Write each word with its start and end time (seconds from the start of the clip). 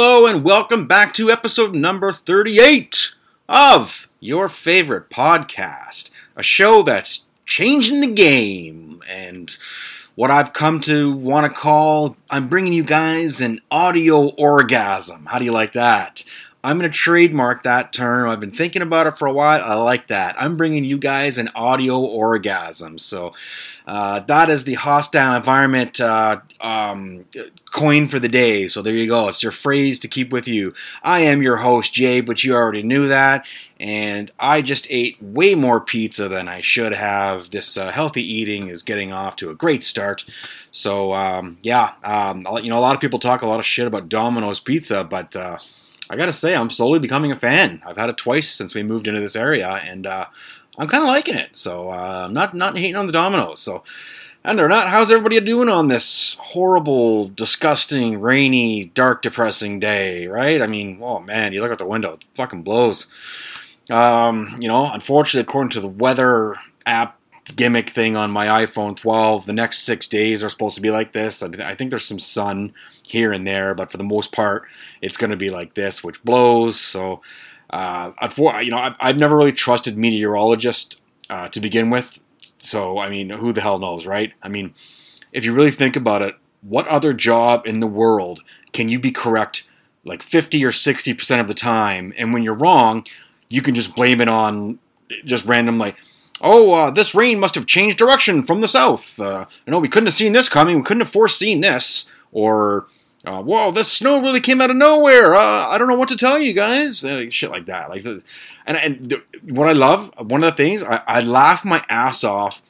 Hello 0.00 0.28
and 0.28 0.44
welcome 0.44 0.86
back 0.86 1.12
to 1.14 1.28
episode 1.28 1.74
number 1.74 2.12
38 2.12 3.14
of 3.48 4.08
your 4.20 4.48
favorite 4.48 5.10
podcast, 5.10 6.12
a 6.36 6.42
show 6.44 6.84
that's 6.84 7.26
changing 7.46 8.00
the 8.00 8.14
game 8.14 9.02
and 9.08 9.58
what 10.14 10.30
I've 10.30 10.52
come 10.52 10.78
to 10.82 11.12
want 11.12 11.52
to 11.52 11.58
call 11.58 12.16
I'm 12.30 12.46
bringing 12.46 12.72
you 12.72 12.84
guys 12.84 13.40
an 13.40 13.60
audio 13.72 14.28
orgasm. 14.36 15.26
How 15.26 15.40
do 15.40 15.44
you 15.44 15.50
like 15.50 15.72
that? 15.72 16.24
I'm 16.62 16.78
going 16.78 16.88
to 16.88 16.96
trademark 16.96 17.64
that 17.64 17.92
term. 17.92 18.28
I've 18.28 18.38
been 18.38 18.52
thinking 18.52 18.82
about 18.82 19.08
it 19.08 19.18
for 19.18 19.26
a 19.26 19.32
while. 19.32 19.60
I 19.64 19.74
like 19.74 20.08
that. 20.08 20.40
I'm 20.40 20.56
bringing 20.56 20.84
you 20.84 20.98
guys 20.98 21.38
an 21.38 21.48
audio 21.56 21.98
orgasm. 21.98 22.98
So 22.98 23.32
uh, 23.86 24.20
that 24.20 24.48
is 24.48 24.62
the 24.62 24.74
hostile 24.74 25.34
environment 25.34 26.00
uh, 26.00 26.40
um, 26.60 27.24
coin 27.68 28.08
for 28.08 28.18
the 28.18 28.28
day. 28.28 28.66
So 28.68 28.82
there 28.82 28.94
you 28.94 29.06
go. 29.06 29.28
It's 29.28 29.42
your 29.42 29.52
phrase 29.52 29.98
to 30.00 30.08
keep 30.08 30.32
with 30.32 30.48
you. 30.48 30.74
I 31.02 31.20
am 31.20 31.42
your 31.42 31.56
host, 31.56 31.92
Jay, 31.92 32.20
but 32.20 32.42
you 32.42 32.54
already 32.54 32.82
knew 32.82 33.08
that. 33.08 33.46
And 33.78 34.30
I 34.38 34.62
just 34.62 34.86
ate 34.90 35.22
way 35.22 35.54
more 35.54 35.80
pizza 35.80 36.28
than 36.28 36.48
I 36.48 36.60
should 36.60 36.92
have. 36.92 37.50
This 37.50 37.76
uh, 37.76 37.90
healthy 37.92 38.22
eating 38.22 38.68
is 38.68 38.82
getting 38.82 39.12
off 39.12 39.36
to 39.36 39.50
a 39.50 39.54
great 39.54 39.84
start. 39.84 40.24
So 40.70 41.12
um, 41.12 41.58
yeah, 41.62 41.92
um, 42.02 42.46
you 42.62 42.70
know, 42.70 42.78
a 42.78 42.80
lot 42.80 42.94
of 42.94 43.00
people 43.00 43.18
talk 43.18 43.42
a 43.42 43.46
lot 43.46 43.60
of 43.60 43.66
shit 43.66 43.86
about 43.86 44.08
Domino's 44.08 44.60
Pizza, 44.60 45.04
but 45.04 45.36
uh, 45.36 45.58
I 46.10 46.16
gotta 46.16 46.32
say, 46.32 46.56
I'm 46.56 46.70
slowly 46.70 46.98
becoming 46.98 47.32
a 47.32 47.36
fan. 47.36 47.82
I've 47.84 47.96
had 47.96 48.08
it 48.08 48.16
twice 48.16 48.48
since 48.50 48.74
we 48.74 48.82
moved 48.82 49.08
into 49.08 49.20
this 49.20 49.36
area, 49.36 49.68
and 49.68 50.06
uh, 50.06 50.26
I'm 50.78 50.88
kind 50.88 51.02
of 51.02 51.08
liking 51.08 51.36
it. 51.36 51.56
So 51.56 51.90
uh, 51.90 52.24
I'm 52.26 52.34
not 52.34 52.54
not 52.54 52.76
hating 52.76 52.96
on 52.96 53.06
the 53.06 53.12
Domino's. 53.12 53.60
So. 53.60 53.84
And 54.44 54.60
or 54.60 54.68
not, 54.68 54.88
how's 54.88 55.10
everybody 55.10 55.40
doing 55.40 55.68
on 55.68 55.88
this 55.88 56.36
horrible, 56.40 57.28
disgusting, 57.28 58.20
rainy, 58.20 58.86
dark, 58.86 59.20
depressing 59.20 59.80
day, 59.80 60.26
right? 60.28 60.62
I 60.62 60.66
mean, 60.66 61.00
oh 61.02 61.18
man, 61.18 61.52
you 61.52 61.60
look 61.60 61.72
out 61.72 61.78
the 61.78 61.86
window, 61.86 62.14
it 62.14 62.24
fucking 62.34 62.62
blows. 62.62 63.08
Um, 63.90 64.48
you 64.60 64.68
know, 64.68 64.90
unfortunately, 64.92 65.42
according 65.48 65.70
to 65.70 65.80
the 65.80 65.88
weather 65.88 66.54
app 66.86 67.18
gimmick 67.56 67.90
thing 67.90 68.16
on 68.16 68.30
my 68.30 68.64
iPhone 68.64 68.94
12, 68.96 69.46
the 69.46 69.52
next 69.52 69.80
six 69.80 70.06
days 70.06 70.44
are 70.44 70.48
supposed 70.48 70.76
to 70.76 70.82
be 70.82 70.90
like 70.90 71.12
this. 71.12 71.42
I 71.42 71.74
think 71.74 71.90
there's 71.90 72.04
some 72.04 72.18
sun 72.18 72.74
here 73.08 73.32
and 73.32 73.46
there, 73.46 73.74
but 73.74 73.90
for 73.90 73.96
the 73.96 74.04
most 74.04 74.32
part, 74.32 74.64
it's 75.02 75.16
going 75.16 75.30
to 75.30 75.36
be 75.36 75.50
like 75.50 75.74
this, 75.74 76.04
which 76.04 76.22
blows. 76.22 76.78
So, 76.78 77.22
uh, 77.70 78.12
you 78.62 78.70
know, 78.70 78.94
I've 79.00 79.18
never 79.18 79.36
really 79.36 79.52
trusted 79.52 79.96
meteorologists 79.96 81.00
uh, 81.30 81.48
to 81.48 81.60
begin 81.60 81.90
with. 81.90 82.22
So, 82.58 82.98
I 82.98 83.08
mean, 83.08 83.30
who 83.30 83.52
the 83.52 83.60
hell 83.60 83.78
knows, 83.78 84.06
right? 84.06 84.32
I 84.42 84.48
mean, 84.48 84.74
if 85.32 85.44
you 85.44 85.52
really 85.52 85.70
think 85.70 85.96
about 85.96 86.22
it, 86.22 86.36
what 86.62 86.86
other 86.88 87.12
job 87.12 87.66
in 87.66 87.80
the 87.80 87.86
world 87.86 88.40
can 88.72 88.88
you 88.88 88.98
be 88.98 89.12
correct 89.12 89.64
like 90.04 90.22
50 90.22 90.64
or 90.64 90.70
60% 90.70 91.40
of 91.40 91.48
the 91.48 91.54
time? 91.54 92.12
And 92.16 92.32
when 92.32 92.42
you're 92.42 92.54
wrong, 92.54 93.06
you 93.48 93.62
can 93.62 93.74
just 93.74 93.94
blame 93.94 94.20
it 94.20 94.28
on 94.28 94.78
just 95.24 95.46
random, 95.46 95.78
like, 95.78 95.96
oh, 96.40 96.72
uh, 96.72 96.90
this 96.90 97.14
rain 97.14 97.40
must 97.40 97.54
have 97.54 97.66
changed 97.66 97.98
direction 97.98 98.42
from 98.42 98.60
the 98.60 98.68
south. 98.68 99.18
Uh, 99.18 99.46
you 99.66 99.70
know, 99.70 99.78
we 99.78 99.88
couldn't 99.88 100.06
have 100.06 100.14
seen 100.14 100.32
this 100.32 100.48
coming. 100.48 100.76
We 100.76 100.82
couldn't 100.82 101.02
have 101.02 101.10
foreseen 101.10 101.60
this. 101.60 102.08
Or, 102.30 102.86
uh, 103.24 103.42
whoa, 103.42 103.72
the 103.72 103.84
snow 103.84 104.20
really 104.20 104.40
came 104.40 104.60
out 104.60 104.70
of 104.70 104.76
nowhere. 104.76 105.34
Uh, 105.34 105.66
I 105.66 105.78
don't 105.78 105.88
know 105.88 105.98
what 105.98 106.08
to 106.10 106.16
tell 106.16 106.38
you 106.38 106.52
guys. 106.52 107.04
Uh, 107.04 107.28
shit 107.30 107.50
like 107.50 107.66
that. 107.66 107.90
Like, 107.90 108.04
the, 108.04 108.22
and 108.66 108.76
and 108.76 109.10
the, 109.10 109.22
what 109.52 109.68
I 109.68 109.72
love, 109.72 110.12
one 110.18 110.44
of 110.44 110.50
the 110.50 110.62
things, 110.62 110.84
I, 110.84 111.02
I 111.06 111.20
laugh 111.22 111.64
my 111.64 111.84
ass 111.88 112.22
off 112.22 112.62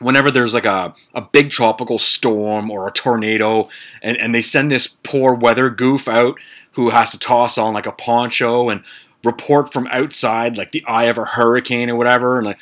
whenever 0.00 0.30
there's 0.30 0.54
like 0.54 0.64
a, 0.64 0.94
a 1.14 1.22
big 1.22 1.50
tropical 1.50 1.98
storm 1.98 2.70
or 2.70 2.86
a 2.86 2.92
tornado 2.92 3.68
and, 4.02 4.16
and 4.16 4.34
they 4.34 4.40
send 4.40 4.70
this 4.70 4.86
poor 4.86 5.34
weather 5.34 5.70
goof 5.70 6.08
out 6.08 6.38
who 6.72 6.90
has 6.90 7.10
to 7.10 7.18
toss 7.18 7.58
on 7.58 7.74
like 7.74 7.86
a 7.86 7.92
poncho 7.92 8.68
and 8.68 8.84
report 9.24 9.72
from 9.72 9.88
outside 9.88 10.56
like 10.56 10.70
the 10.70 10.84
eye 10.86 11.06
of 11.06 11.18
a 11.18 11.24
hurricane 11.24 11.90
or 11.90 11.96
whatever 11.96 12.38
and 12.38 12.46
like 12.46 12.60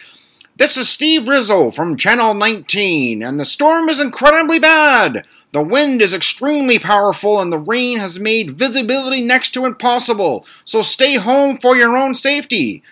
this 0.57 0.79
is 0.79 0.89
Steve 0.89 1.29
Rizzo 1.29 1.71
from 1.71 1.99
Channel 1.99 2.33
19, 2.33 3.23
and 3.23 3.39
the 3.39 3.45
storm 3.45 3.91
is 3.91 4.01
incredibly 4.01 4.59
bad. 4.59 5.27
The 5.53 5.63
wind 5.63 6.01
is 6.01 6.15
extremely 6.15 6.79
powerful, 6.79 7.41
and 7.41 7.53
the 7.53 7.59
rain 7.59 7.99
has 7.99 8.19
made 8.19 8.57
visibility 8.57 9.21
next 9.21 9.51
to 9.51 9.67
impossible, 9.67 10.47
so 10.65 10.81
stay 10.81 11.17
home 11.17 11.59
for 11.59 11.77
your 11.77 11.95
own 11.95 12.15
safety. 12.15 12.83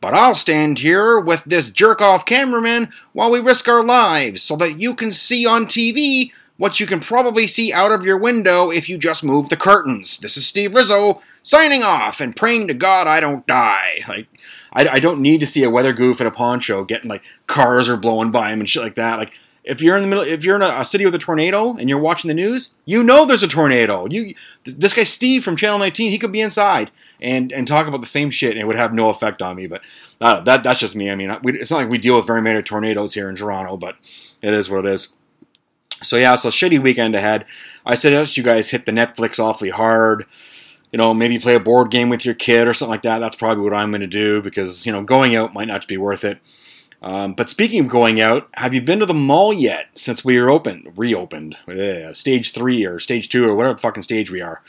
But 0.00 0.14
I'll 0.14 0.34
stand 0.34 0.80
here 0.80 1.20
with 1.20 1.44
this 1.44 1.70
jerk 1.70 2.00
off 2.00 2.26
cameraman 2.26 2.90
while 3.12 3.30
we 3.30 3.38
risk 3.38 3.68
our 3.68 3.84
lives 3.84 4.42
so 4.42 4.56
that 4.56 4.80
you 4.80 4.94
can 4.94 5.12
see 5.12 5.46
on 5.46 5.66
TV 5.66 6.32
what 6.56 6.80
you 6.80 6.86
can 6.86 6.98
probably 6.98 7.46
see 7.46 7.72
out 7.72 7.92
of 7.92 8.04
your 8.04 8.18
window 8.18 8.70
if 8.70 8.88
you 8.88 8.98
just 8.98 9.22
move 9.22 9.48
the 9.48 9.56
curtains. 9.56 10.18
This 10.18 10.36
is 10.36 10.44
Steve 10.44 10.74
Rizzo 10.74 11.20
signing 11.44 11.84
off 11.84 12.20
and 12.20 12.34
praying 12.34 12.66
to 12.66 12.74
God 12.74 13.06
I 13.06 13.20
don't 13.20 13.46
die. 13.46 14.02
Like, 14.08 14.26
I, 14.72 14.88
I 14.88 15.00
don't 15.00 15.20
need 15.20 15.40
to 15.40 15.46
see 15.46 15.62
a 15.64 15.70
weather 15.70 15.92
goof 15.92 16.20
in 16.20 16.26
a 16.26 16.30
poncho 16.30 16.84
getting 16.84 17.10
like 17.10 17.24
cars 17.46 17.88
are 17.88 17.96
blowing 17.96 18.30
by 18.30 18.50
him 18.50 18.60
and 18.60 18.68
shit 18.68 18.82
like 18.82 18.94
that. 18.94 19.18
Like 19.18 19.32
if 19.64 19.80
you're 19.80 19.96
in 19.96 20.02
the 20.02 20.08
middle, 20.08 20.24
if 20.24 20.44
you're 20.44 20.56
in 20.56 20.62
a, 20.62 20.74
a, 20.78 20.84
city 20.84 21.04
with 21.04 21.14
a 21.14 21.18
tornado 21.18 21.76
and 21.76 21.88
you're 21.88 21.98
watching 21.98 22.28
the 22.28 22.34
news, 22.34 22.72
you 22.84 23.04
know 23.04 23.24
there's 23.24 23.44
a 23.44 23.48
tornado. 23.48 24.06
You, 24.10 24.34
this 24.64 24.92
guy 24.92 25.04
Steve 25.04 25.44
from 25.44 25.56
Channel 25.56 25.78
19, 25.78 26.10
he 26.10 26.18
could 26.18 26.32
be 26.32 26.40
inside 26.40 26.90
and 27.20 27.52
and 27.52 27.66
talk 27.66 27.86
about 27.86 28.00
the 28.00 28.06
same 28.06 28.30
shit, 28.30 28.52
and 28.52 28.60
it 28.60 28.66
would 28.66 28.76
have 28.76 28.92
no 28.92 29.10
effect 29.10 29.40
on 29.40 29.56
me. 29.56 29.66
But 29.66 29.84
uh, 30.20 30.40
that 30.42 30.64
that's 30.64 30.80
just 30.80 30.96
me. 30.96 31.10
I 31.10 31.14
mean, 31.14 31.36
we, 31.42 31.58
it's 31.58 31.70
not 31.70 31.78
like 31.78 31.90
we 31.90 31.98
deal 31.98 32.16
with 32.16 32.26
very 32.26 32.42
many 32.42 32.62
tornadoes 32.62 33.14
here 33.14 33.28
in 33.28 33.36
Toronto, 33.36 33.76
but 33.76 33.96
it 34.42 34.52
is 34.52 34.68
what 34.68 34.84
it 34.84 34.90
is. 34.90 35.10
So 36.02 36.16
yeah, 36.16 36.34
so 36.34 36.48
shitty 36.48 36.80
weekend 36.80 37.14
ahead. 37.14 37.46
I 37.86 37.94
suggest 37.94 38.36
you 38.36 38.42
guys 38.42 38.70
hit 38.70 38.86
the 38.86 38.92
Netflix 38.92 39.38
awfully 39.38 39.70
hard 39.70 40.26
you 40.92 40.98
know, 40.98 41.14
maybe 41.14 41.38
play 41.38 41.54
a 41.54 41.60
board 41.60 41.90
game 41.90 42.10
with 42.10 42.24
your 42.24 42.34
kid 42.34 42.68
or 42.68 42.74
something 42.74 42.90
like 42.90 43.02
that. 43.02 43.18
That's 43.18 43.36
probably 43.36 43.64
what 43.64 43.74
I'm 43.74 43.90
going 43.90 44.02
to 44.02 44.06
do 44.06 44.42
because, 44.42 44.84
you 44.84 44.92
know, 44.92 45.02
going 45.02 45.34
out 45.34 45.54
might 45.54 45.68
not 45.68 45.88
be 45.88 45.96
worth 45.96 46.22
it. 46.22 46.38
Um, 47.00 47.32
but 47.32 47.50
speaking 47.50 47.80
of 47.80 47.88
going 47.88 48.20
out, 48.20 48.48
have 48.54 48.74
you 48.74 48.80
been 48.80 49.00
to 49.00 49.06
the 49.06 49.14
mall 49.14 49.52
yet 49.52 49.86
since 49.96 50.24
we 50.24 50.38
were 50.38 50.50
open, 50.50 50.92
reopened, 50.94 51.56
stage 52.12 52.52
three 52.52 52.84
or 52.84 53.00
stage 53.00 53.28
two 53.28 53.48
or 53.48 53.56
whatever 53.56 53.76
fucking 53.76 54.04
stage 54.04 54.30
we 54.30 54.40
are? 54.40 54.62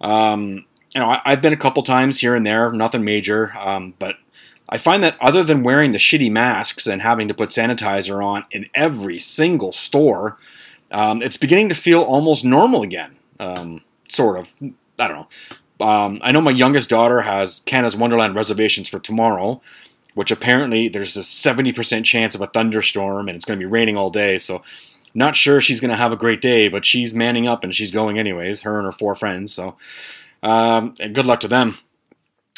Um, 0.00 0.64
you 0.94 1.00
know, 1.00 1.08
I, 1.08 1.20
have 1.24 1.42
been 1.42 1.52
a 1.52 1.56
couple 1.56 1.82
times 1.82 2.20
here 2.20 2.34
and 2.34 2.46
there, 2.46 2.70
nothing 2.70 3.04
major, 3.04 3.52
um, 3.58 3.94
but 3.98 4.16
I 4.68 4.78
find 4.78 5.02
that 5.02 5.16
other 5.20 5.42
than 5.42 5.64
wearing 5.64 5.92
the 5.92 5.98
shitty 5.98 6.30
masks 6.30 6.86
and 6.86 7.02
having 7.02 7.28
to 7.28 7.34
put 7.34 7.48
sanitizer 7.48 8.24
on 8.24 8.44
in 8.50 8.68
every 8.74 9.18
single 9.18 9.72
store, 9.72 10.38
um, 10.90 11.22
it's 11.22 11.36
beginning 11.36 11.70
to 11.70 11.74
feel 11.74 12.02
almost 12.02 12.44
normal 12.44 12.82
again. 12.82 13.16
Um, 13.40 13.82
sort 14.08 14.38
of. 14.38 14.52
I 14.98 15.08
don't 15.08 15.16
know. 15.16 15.28
Um, 15.82 16.18
I 16.22 16.32
know 16.32 16.40
my 16.40 16.50
youngest 16.50 16.90
daughter 16.90 17.20
has 17.20 17.60
Canada's 17.60 17.96
Wonderland 17.96 18.34
reservations 18.34 18.88
for 18.88 18.98
tomorrow, 18.98 19.60
which 20.14 20.30
apparently 20.30 20.88
there's 20.88 21.16
a 21.16 21.20
70% 21.20 22.04
chance 22.04 22.34
of 22.34 22.40
a 22.40 22.46
thunderstorm 22.46 23.28
and 23.28 23.36
it's 23.36 23.44
going 23.44 23.58
to 23.58 23.64
be 23.64 23.70
raining 23.70 23.96
all 23.96 24.10
day. 24.10 24.38
So, 24.38 24.62
not 25.14 25.36
sure 25.36 25.60
she's 25.60 25.80
going 25.80 25.90
to 25.90 25.96
have 25.96 26.12
a 26.12 26.16
great 26.16 26.40
day, 26.40 26.68
but 26.68 26.86
she's 26.86 27.14
manning 27.14 27.46
up 27.46 27.64
and 27.64 27.74
she's 27.74 27.90
going 27.90 28.18
anyways, 28.18 28.62
her 28.62 28.78
and 28.78 28.86
her 28.86 28.92
four 28.92 29.14
friends. 29.14 29.52
So, 29.52 29.76
um, 30.42 30.94
good 30.94 31.26
luck 31.26 31.40
to 31.40 31.48
them. 31.48 31.76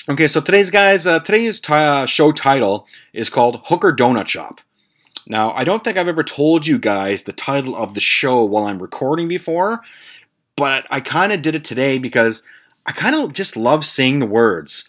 Okay, 0.09 0.29
so 0.29 0.41
today's 0.41 0.71
guys, 0.71 1.07
uh, 1.07 1.21
today's 1.21 1.61
t- 1.61 1.73
uh, 1.73 2.05
show 2.07 2.31
title 2.31 2.87
is 3.15 3.31
called 3.31 3.63
Hooker 3.65 3.91
Donut 3.91 4.29
Shop. 4.29 4.61
Now, 5.27 5.53
I 5.53 5.65
don't 5.65 5.83
think 5.83 5.97
I've 5.97 6.09
ever 6.09 6.23
told 6.23 6.67
you 6.67 6.79
guys 6.79 7.23
the 7.23 7.33
title 7.33 7.75
of 7.75 7.95
the 7.95 8.01
show 8.01 8.45
while 8.45 8.67
I'm 8.67 8.81
recording 8.81 9.29
before, 9.29 9.81
but 10.57 10.87
I 10.91 11.01
kind 11.01 11.33
of 11.33 11.41
did 11.41 11.55
it 11.55 11.65
today 11.65 11.99
because 11.99 12.43
I 12.87 12.93
kind 12.93 13.15
of 13.15 13.33
just 13.33 13.57
love 13.57 13.85
saying 13.85 14.19
the 14.19 14.27
words 14.27 14.85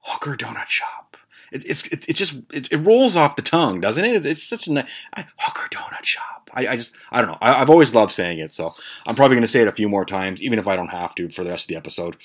hooker 0.00 0.36
donut 0.36 0.66
shop. 0.66 1.16
It, 1.52 1.64
it's 1.64 1.86
it, 1.88 2.08
it 2.08 2.14
just 2.14 2.40
it, 2.52 2.72
it, 2.72 2.78
rolls 2.78 3.16
off 3.16 3.36
the 3.36 3.42
tongue, 3.42 3.80
doesn't 3.80 4.04
it? 4.04 4.26
It's 4.26 4.42
such 4.42 4.68
a 4.68 4.86
hooker 5.38 5.68
donut 5.70 6.04
shop. 6.04 6.50
I, 6.52 6.68
I 6.68 6.76
just 6.76 6.94
I 7.10 7.20
don't 7.20 7.30
know. 7.30 7.38
I, 7.40 7.54
have 7.54 7.70
always 7.70 7.94
loved 7.94 8.12
saying 8.12 8.38
it, 8.38 8.52
so 8.52 8.72
I'm 9.06 9.14
probably 9.14 9.36
going 9.36 9.42
to 9.42 9.48
say 9.48 9.60
it 9.60 9.68
a 9.68 9.72
few 9.72 9.88
more 9.88 10.04
times, 10.04 10.42
even 10.42 10.58
if 10.58 10.66
I 10.66 10.76
don't 10.76 10.90
have 10.90 11.14
to 11.16 11.28
for 11.28 11.44
the 11.44 11.50
rest 11.50 11.64
of 11.64 11.68
the 11.68 11.76
episode. 11.76 12.16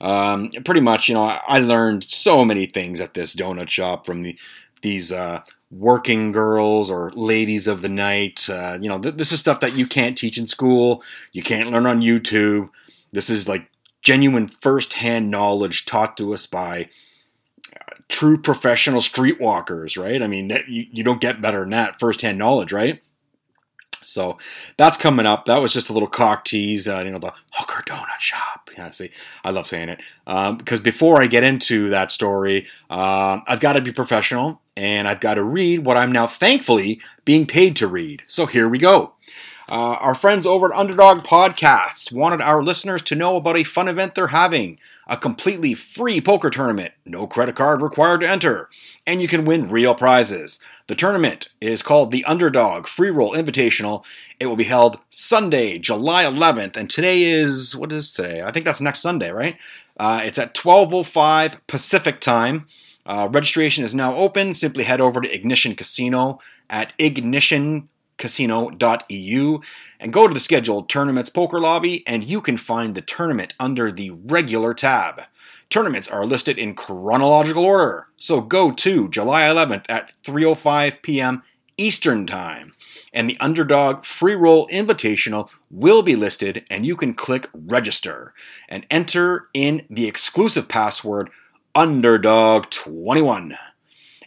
Um, 0.00 0.50
pretty 0.64 0.82
much, 0.82 1.08
you 1.08 1.14
know, 1.14 1.22
I, 1.22 1.40
I, 1.48 1.58
learned 1.58 2.04
so 2.04 2.44
many 2.44 2.66
things 2.66 3.00
at 3.00 3.14
this 3.14 3.34
donut 3.34 3.70
shop 3.70 4.04
from 4.04 4.20
the 4.20 4.38
these 4.82 5.10
uh, 5.10 5.40
working 5.70 6.32
girls 6.32 6.90
or 6.90 7.10
ladies 7.12 7.66
of 7.66 7.80
the 7.80 7.88
night. 7.88 8.48
Uh, 8.50 8.78
you 8.78 8.90
know, 8.90 8.98
th- 8.98 9.14
this 9.14 9.32
is 9.32 9.40
stuff 9.40 9.60
that 9.60 9.74
you 9.74 9.86
can't 9.86 10.18
teach 10.18 10.36
in 10.36 10.46
school. 10.46 11.02
You 11.32 11.42
can't 11.42 11.70
learn 11.70 11.86
on 11.86 12.02
YouTube. 12.02 12.68
This 13.12 13.30
is 13.30 13.48
like 13.48 13.70
genuine 14.06 14.46
first-hand 14.46 15.28
knowledge 15.28 15.84
taught 15.84 16.16
to 16.16 16.32
us 16.32 16.46
by 16.46 16.88
uh, 17.74 17.96
true 18.08 18.38
professional 18.38 19.00
streetwalkers, 19.00 20.00
right? 20.00 20.22
I 20.22 20.28
mean, 20.28 20.48
you, 20.68 20.86
you 20.92 21.02
don't 21.02 21.20
get 21.20 21.40
better 21.40 21.62
than 21.62 21.70
that 21.70 21.98
first-hand 21.98 22.38
knowledge, 22.38 22.72
right? 22.72 23.02
So 23.90 24.38
that's 24.76 24.96
coming 24.96 25.26
up. 25.26 25.46
That 25.46 25.60
was 25.60 25.72
just 25.72 25.90
a 25.90 25.92
little 25.92 26.08
cock 26.08 26.44
tease, 26.44 26.86
uh, 26.86 27.02
you 27.04 27.10
know, 27.10 27.18
the 27.18 27.34
hooker 27.52 27.82
donut 27.82 28.20
shop. 28.20 28.70
Yeah, 28.76 28.90
see, 28.90 29.10
I 29.42 29.50
love 29.50 29.66
saying 29.66 29.88
it 29.88 30.00
um, 30.28 30.56
because 30.56 30.78
before 30.78 31.20
I 31.20 31.26
get 31.26 31.42
into 31.42 31.90
that 31.90 32.12
story, 32.12 32.68
uh, 32.88 33.40
I've 33.48 33.58
got 33.58 33.72
to 33.72 33.80
be 33.80 33.92
professional 33.92 34.62
and 34.76 35.08
I've 35.08 35.18
got 35.18 35.34
to 35.34 35.42
read 35.42 35.84
what 35.84 35.96
I'm 35.96 36.12
now 36.12 36.28
thankfully 36.28 37.00
being 37.24 37.44
paid 37.44 37.74
to 37.76 37.88
read. 37.88 38.22
So 38.28 38.46
here 38.46 38.68
we 38.68 38.78
go. 38.78 39.14
Uh, 39.68 39.98
our 40.00 40.14
friends 40.14 40.46
over 40.46 40.72
at 40.72 40.78
Underdog 40.78 41.24
Podcasts 41.24 42.12
wanted 42.12 42.40
our 42.40 42.62
listeners 42.62 43.02
to 43.02 43.16
know 43.16 43.36
about 43.36 43.56
a 43.56 43.64
fun 43.64 43.88
event 43.88 44.14
they're 44.14 44.28
having 44.28 44.78
a 45.08 45.16
completely 45.16 45.74
free 45.74 46.20
poker 46.20 46.50
tournament, 46.50 46.94
no 47.04 47.26
credit 47.26 47.56
card 47.56 47.82
required 47.82 48.20
to 48.20 48.30
enter, 48.30 48.70
and 49.08 49.20
you 49.20 49.26
can 49.26 49.44
win 49.44 49.68
real 49.68 49.92
prizes. 49.92 50.60
The 50.86 50.94
tournament 50.94 51.48
is 51.60 51.82
called 51.82 52.12
the 52.12 52.24
Underdog 52.26 52.86
Free 52.86 53.10
Roll 53.10 53.34
Invitational. 53.34 54.04
It 54.38 54.46
will 54.46 54.56
be 54.56 54.64
held 54.64 55.00
Sunday, 55.08 55.78
July 55.78 56.22
11th, 56.24 56.76
and 56.76 56.88
today 56.88 57.22
is 57.22 57.74
what 57.74 57.92
is 57.92 58.12
today? 58.12 58.42
I 58.42 58.52
think 58.52 58.64
that's 58.64 58.80
next 58.80 59.00
Sunday, 59.00 59.32
right? 59.32 59.56
Uh, 59.98 60.20
it's 60.22 60.38
at 60.38 60.54
12:05 60.54 61.66
Pacific 61.66 62.20
time. 62.20 62.66
Uh, 63.04 63.28
registration 63.32 63.82
is 63.82 63.96
now 63.96 64.14
open. 64.14 64.54
Simply 64.54 64.84
head 64.84 65.00
over 65.00 65.20
to 65.20 65.34
Ignition 65.34 65.74
Casino 65.74 66.38
at 66.70 66.92
ignition 66.98 67.88
casino.eu 68.18 69.58
and 70.00 70.12
go 70.12 70.28
to 70.28 70.34
the 70.34 70.40
scheduled 70.40 70.88
tournaments 70.88 71.30
poker 71.30 71.60
lobby 71.60 72.06
and 72.06 72.24
you 72.24 72.40
can 72.40 72.56
find 72.56 72.94
the 72.94 73.00
tournament 73.00 73.54
under 73.60 73.90
the 73.90 74.10
regular 74.10 74.74
tab. 74.74 75.22
Tournaments 75.68 76.08
are 76.08 76.24
listed 76.24 76.58
in 76.58 76.74
chronological 76.74 77.64
order, 77.64 78.06
so 78.16 78.40
go 78.40 78.70
to 78.70 79.08
July 79.08 79.42
11th 79.42 79.84
at 79.88 80.12
3:05 80.22 81.02
p.m. 81.02 81.42
Eastern 81.76 82.26
Time. 82.26 82.72
And 83.12 83.28
the 83.28 83.38
Underdog 83.40 84.04
Free 84.04 84.34
Roll 84.34 84.68
Invitational 84.68 85.50
will 85.70 86.02
be 86.02 86.16
listed 86.16 86.64
and 86.70 86.86
you 86.86 86.96
can 86.96 87.14
click 87.14 87.48
register 87.52 88.32
and 88.68 88.86
enter 88.90 89.48
in 89.52 89.86
the 89.90 90.06
exclusive 90.06 90.68
password 90.68 91.30
Underdog21. 91.74 93.56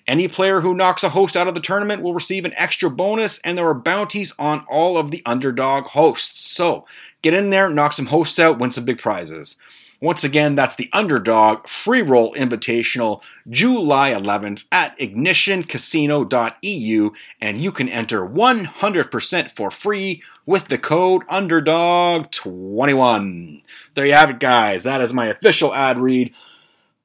Any 0.10 0.28
player 0.28 0.60
who 0.62 0.74
knocks 0.74 1.04
a 1.04 1.10
host 1.10 1.38
out 1.38 1.48
of 1.48 1.54
the 1.54 1.60
tournament 1.60 2.02
will 2.02 2.16
receive 2.16 2.44
an 2.44 2.54
extra 2.58 2.90
bonus, 2.90 3.38
and 3.42 3.56
there 3.56 3.68
are 3.68 3.76
bounties 3.76 4.34
on 4.40 4.66
all 4.68 4.98
of 4.98 5.12
the 5.12 5.22
underdog 5.24 5.84
hosts. 5.84 6.42
So 6.42 6.88
get 7.22 7.36
in 7.36 7.52
there, 7.52 7.70
knock 7.70 7.94
some 7.94 8.08
hosts 8.08 8.40
out, 8.40 8.58
win 8.58 8.72
some 8.72 8.86
big 8.86 8.98
prizes. 8.98 9.58
Once 10.02 10.24
again, 10.24 10.56
that's 10.56 10.74
the 10.74 10.90
Underdog 10.94 11.68
Free 11.68 12.02
Roll 12.02 12.34
Invitational, 12.34 13.22
July 13.50 14.10
11th 14.10 14.66
at 14.72 14.98
ignitioncasino.eu, 14.98 17.12
and 17.40 17.60
you 17.60 17.72
can 17.72 17.88
enter 17.88 18.28
100% 18.28 19.56
for 19.56 19.70
free 19.70 20.24
with 20.48 20.70
the 20.70 20.80
code 20.80 21.22
Underdog21. 21.28 23.62
There 23.94 24.08
you 24.08 24.14
have 24.14 24.32
it, 24.32 24.40
guys. 24.40 24.82
That 24.82 25.02
is 25.02 25.14
my 25.14 25.28
official 25.28 25.72
ad 25.76 26.00
read. 26.00 26.34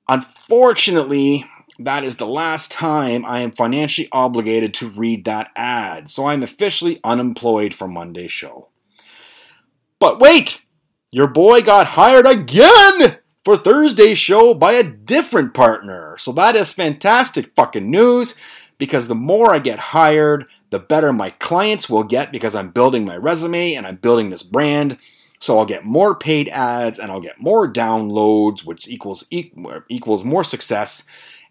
Unfortunately, 0.09 1.45
that 1.79 2.05
is 2.05 2.17
the 2.17 2.27
last 2.27 2.71
time 2.71 3.25
I 3.25 3.41
am 3.41 3.51
financially 3.51 4.09
obligated 4.13 4.75
to 4.75 4.89
read 4.89 5.25
that 5.25 5.51
ad, 5.57 6.09
so 6.09 6.27
I'm 6.27 6.43
officially 6.43 7.01
unemployed 7.03 7.75
for 7.75 7.89
Monday's 7.89 8.33
show. 8.33 8.69
But 9.99 10.21
wait! 10.21 10.65
Your 11.11 11.29
boy 11.29 11.63
got 11.63 11.87
hired 11.89 12.27
again 12.27 13.19
for 13.45 13.57
Thursday's 13.57 14.19
show 14.19 14.55
by 14.55 14.73
a 14.73 14.83
different 14.83 15.55
partner. 15.55 16.17
So 16.19 16.33
that 16.33 16.57
is 16.57 16.73
fantastic 16.73 17.55
fucking 17.55 17.89
news 17.89 18.35
because 18.79 19.07
the 19.07 19.15
more 19.15 19.53
I 19.53 19.61
get 19.61 19.79
hired, 19.79 20.47
the 20.71 20.81
better 20.81 21.13
my 21.13 21.31
clients 21.31 21.89
will 21.89 22.03
get 22.03 22.33
because 22.33 22.55
I'm 22.55 22.71
building 22.71 23.05
my 23.05 23.17
resume 23.17 23.75
and 23.75 23.87
I'm 23.87 23.97
building 23.97 24.31
this 24.31 24.43
brand. 24.43 24.99
So 25.39 25.59
I'll 25.59 25.67
get 25.67 25.85
more 25.85 26.17
paid 26.17 26.49
ads 26.49 26.99
and 26.99 27.13
I'll 27.13 27.21
get 27.21 27.41
more 27.41 27.71
downloads, 27.71 28.65
which 28.65 28.89
equals 28.89 29.25
equals 29.31 30.25
more 30.25 30.43
success 30.43 31.05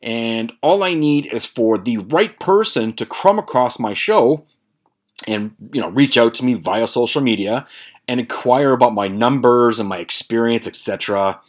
and 0.04 0.52
all 0.62 0.84
I 0.84 0.94
need 0.94 1.26
is 1.28 1.46
for 1.46 1.78
the 1.78 1.98
right 1.98 2.38
person 2.38 2.92
to 2.94 3.06
come 3.06 3.40
across 3.40 3.80
my 3.80 3.94
show 3.94 4.46
and 5.26 5.56
you 5.72 5.80
know 5.80 5.90
reach 5.90 6.18
out 6.18 6.34
to 6.36 6.46
me 6.46 6.56
via 6.56 6.88
social 6.88 7.22
media 7.22 7.66
and 8.08 8.20
inquire 8.20 8.74
about 8.74 8.94
my 8.94 9.08
numbers 9.08 9.80
and 9.80 9.88
my 9.88 10.00
experience, 10.00 10.68
etc. 10.68 11.40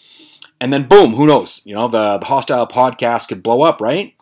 And 0.61 0.73
then 0.73 0.87
boom, 0.87 1.15
who 1.15 1.27
knows? 1.27 1.63
You 1.65 1.75
know, 1.75 1.89
the, 1.89 2.19
the 2.19 2.27
hostile 2.27 2.69
podcast 2.69 3.27
could 3.27 3.43
blow 3.43 3.63
up, 3.63 3.81
right? 3.81 4.15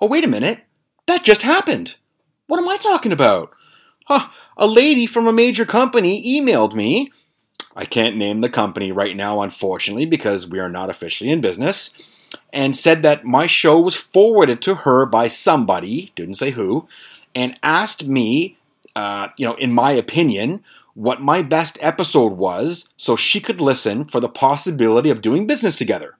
Oh, 0.00 0.06
wait 0.06 0.24
a 0.24 0.28
minute. 0.30 0.60
That 1.08 1.24
just 1.24 1.42
happened. 1.42 1.96
What 2.46 2.60
am 2.60 2.68
I 2.68 2.76
talking 2.76 3.10
about? 3.10 3.50
Huh, 4.04 4.28
a 4.56 4.68
lady 4.68 5.06
from 5.06 5.26
a 5.26 5.32
major 5.32 5.64
company 5.64 6.22
emailed 6.24 6.74
me. 6.74 7.10
I 7.74 7.84
can't 7.84 8.16
name 8.16 8.42
the 8.42 8.48
company 8.48 8.92
right 8.92 9.16
now, 9.16 9.42
unfortunately, 9.42 10.06
because 10.06 10.46
we 10.46 10.60
are 10.60 10.68
not 10.68 10.88
officially 10.88 11.30
in 11.30 11.40
business 11.40 12.15
and 12.52 12.76
said 12.76 13.02
that 13.02 13.24
my 13.24 13.46
show 13.46 13.80
was 13.80 13.96
forwarded 13.96 14.62
to 14.62 14.74
her 14.76 15.06
by 15.06 15.28
somebody, 15.28 16.12
didn't 16.14 16.36
say 16.36 16.50
who, 16.50 16.88
and 17.34 17.58
asked 17.62 18.06
me, 18.06 18.56
uh, 18.94 19.28
you 19.36 19.46
know, 19.46 19.54
in 19.54 19.72
my 19.72 19.92
opinion, 19.92 20.60
what 20.94 21.20
my 21.20 21.42
best 21.42 21.76
episode 21.82 22.32
was 22.32 22.88
so 22.96 23.14
she 23.14 23.40
could 23.40 23.60
listen 23.60 24.06
for 24.06 24.20
the 24.20 24.28
possibility 24.28 25.10
of 25.10 25.20
doing 25.20 25.46
business 25.46 25.76
together. 25.76 26.16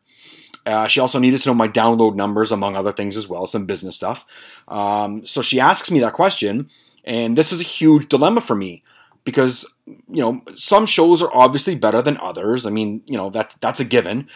Uh, 0.67 0.87
she 0.89 1.01
also 1.01 1.19
needed 1.19 1.41
to 1.41 1.49
know 1.49 1.55
my 1.55 1.69
download 1.69 2.17
numbers, 2.17 2.51
among 2.53 2.77
other 2.77 2.93
things 2.93 3.17
as 3.17 3.29
well, 3.29 3.47
some 3.47 3.67
business 3.67 3.97
stuff. 3.97 4.27
Um, 4.69 5.25
so 5.25 5.41
she 5.41 5.61
asks 5.61 5.91
me 5.91 6.01
that 6.01 6.13
question, 6.13 6.69
and 7.05 7.39
this 7.39 7.53
is 7.53 7.61
a 7.61 7.65
huge 7.65 8.09
dilemma 8.09 8.41
for 8.41 8.57
me 8.57 8.83
because 9.25 9.65
you 9.87 10.21
know 10.21 10.43
some 10.53 10.87
shows 10.87 11.23
are 11.23 11.31
obviously 11.33 11.77
better 11.77 12.03
than 12.03 12.19
others. 12.19 12.67
I 12.67 12.71
mean, 12.71 13.03
you 13.07 13.17
know 13.17 13.31
that 13.31 13.55
that's 13.61 13.81
a 13.81 13.85
given. 13.85 14.29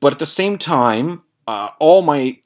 But 0.00 0.12
at 0.12 0.18
the 0.18 0.26
same 0.26 0.58
time, 0.58 1.22
uh, 1.46 1.70
all 1.78 2.02
my 2.02 2.38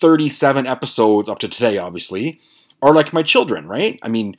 37 0.00 0.66
episodes 0.66 1.28
up 1.28 1.38
to 1.40 1.48
today, 1.48 1.78
obviously, 1.78 2.40
are 2.82 2.94
like 2.94 3.12
my 3.12 3.22
children, 3.22 3.66
right? 3.66 3.98
I 4.02 4.08
mean, 4.08 4.36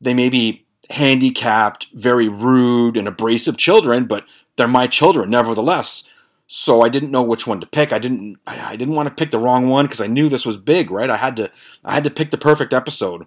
they 0.00 0.14
may 0.14 0.28
be 0.28 0.66
handicapped, 0.90 1.88
very 1.92 2.28
rude, 2.28 2.96
and 2.96 3.08
abrasive 3.08 3.56
children, 3.56 4.06
but 4.06 4.24
they're 4.56 4.68
my 4.68 4.86
children 4.86 5.30
nevertheless. 5.30 6.08
So 6.48 6.82
I 6.82 6.88
didn't 6.88 7.10
know 7.10 7.22
which 7.22 7.46
one 7.46 7.60
to 7.60 7.66
pick. 7.66 7.92
I 7.92 7.98
didn't. 7.98 8.38
I, 8.46 8.76
didn't 8.76 8.94
want 8.94 9.08
to 9.08 9.14
pick 9.14 9.30
the 9.30 9.38
wrong 9.38 9.68
one 9.68 9.86
because 9.86 10.00
I 10.00 10.06
knew 10.06 10.28
this 10.28 10.46
was 10.46 10.56
big, 10.56 10.90
right? 10.90 11.10
I 11.10 11.16
had 11.16 11.36
to. 11.36 11.50
I 11.84 11.92
had 11.92 12.04
to 12.04 12.10
pick 12.10 12.30
the 12.30 12.38
perfect 12.38 12.72
episode. 12.72 13.26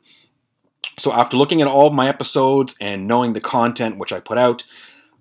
So 0.97 1.11
after 1.11 1.37
looking 1.37 1.61
at 1.61 1.67
all 1.67 1.87
of 1.87 1.93
my 1.93 2.07
episodes 2.07 2.75
and 2.79 3.07
knowing 3.07 3.33
the 3.33 3.41
content 3.41 3.97
which 3.97 4.13
I 4.13 4.19
put 4.19 4.37
out, 4.37 4.63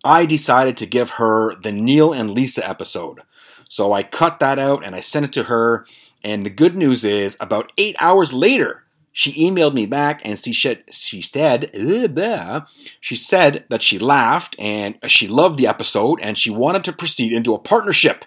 I 0.04 0.26
decided 0.26 0.76
to 0.76 0.86
give 0.86 1.10
her 1.10 1.54
the 1.56 1.72
Neil 1.72 2.12
and 2.12 2.30
Lisa 2.30 2.68
episode. 2.68 3.22
So 3.68 3.92
I 3.92 4.02
cut 4.02 4.40
that 4.40 4.58
out 4.58 4.84
and 4.84 4.96
I 4.96 5.00
sent 5.00 5.26
it 5.26 5.32
to 5.34 5.44
her. 5.44 5.86
And 6.24 6.42
the 6.42 6.50
good 6.50 6.74
news 6.74 7.04
is, 7.04 7.36
about 7.40 7.72
eight 7.78 7.94
hours 8.00 8.32
later, 8.32 8.84
she 9.12 9.32
emailed 9.50 9.74
me 9.74 9.86
back 9.86 10.20
and 10.24 10.38
she 10.38 10.52
said, 10.52 10.84
she 10.90 11.22
said, 11.22 11.70
she 13.00 13.16
said 13.16 13.64
that 13.68 13.82
she 13.82 13.98
laughed 13.98 14.56
and 14.58 14.98
she 15.06 15.28
loved 15.28 15.58
the 15.58 15.66
episode 15.66 16.20
and 16.22 16.38
she 16.38 16.50
wanted 16.50 16.84
to 16.84 16.92
proceed 16.92 17.32
into 17.32 17.54
a 17.54 17.58
partnership. 17.58 18.24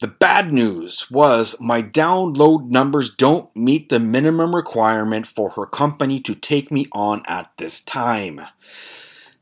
The 0.00 0.08
bad 0.08 0.52
news 0.52 1.10
was 1.10 1.56
my 1.60 1.82
download 1.82 2.70
numbers 2.70 3.10
don't 3.10 3.54
meet 3.54 3.88
the 3.90 3.98
minimum 3.98 4.54
requirement 4.54 5.26
for 5.26 5.50
her 5.50 5.66
company 5.66 6.20
to 6.20 6.34
take 6.34 6.70
me 6.70 6.86
on 6.92 7.22
at 7.26 7.50
this 7.58 7.82
time. 7.82 8.40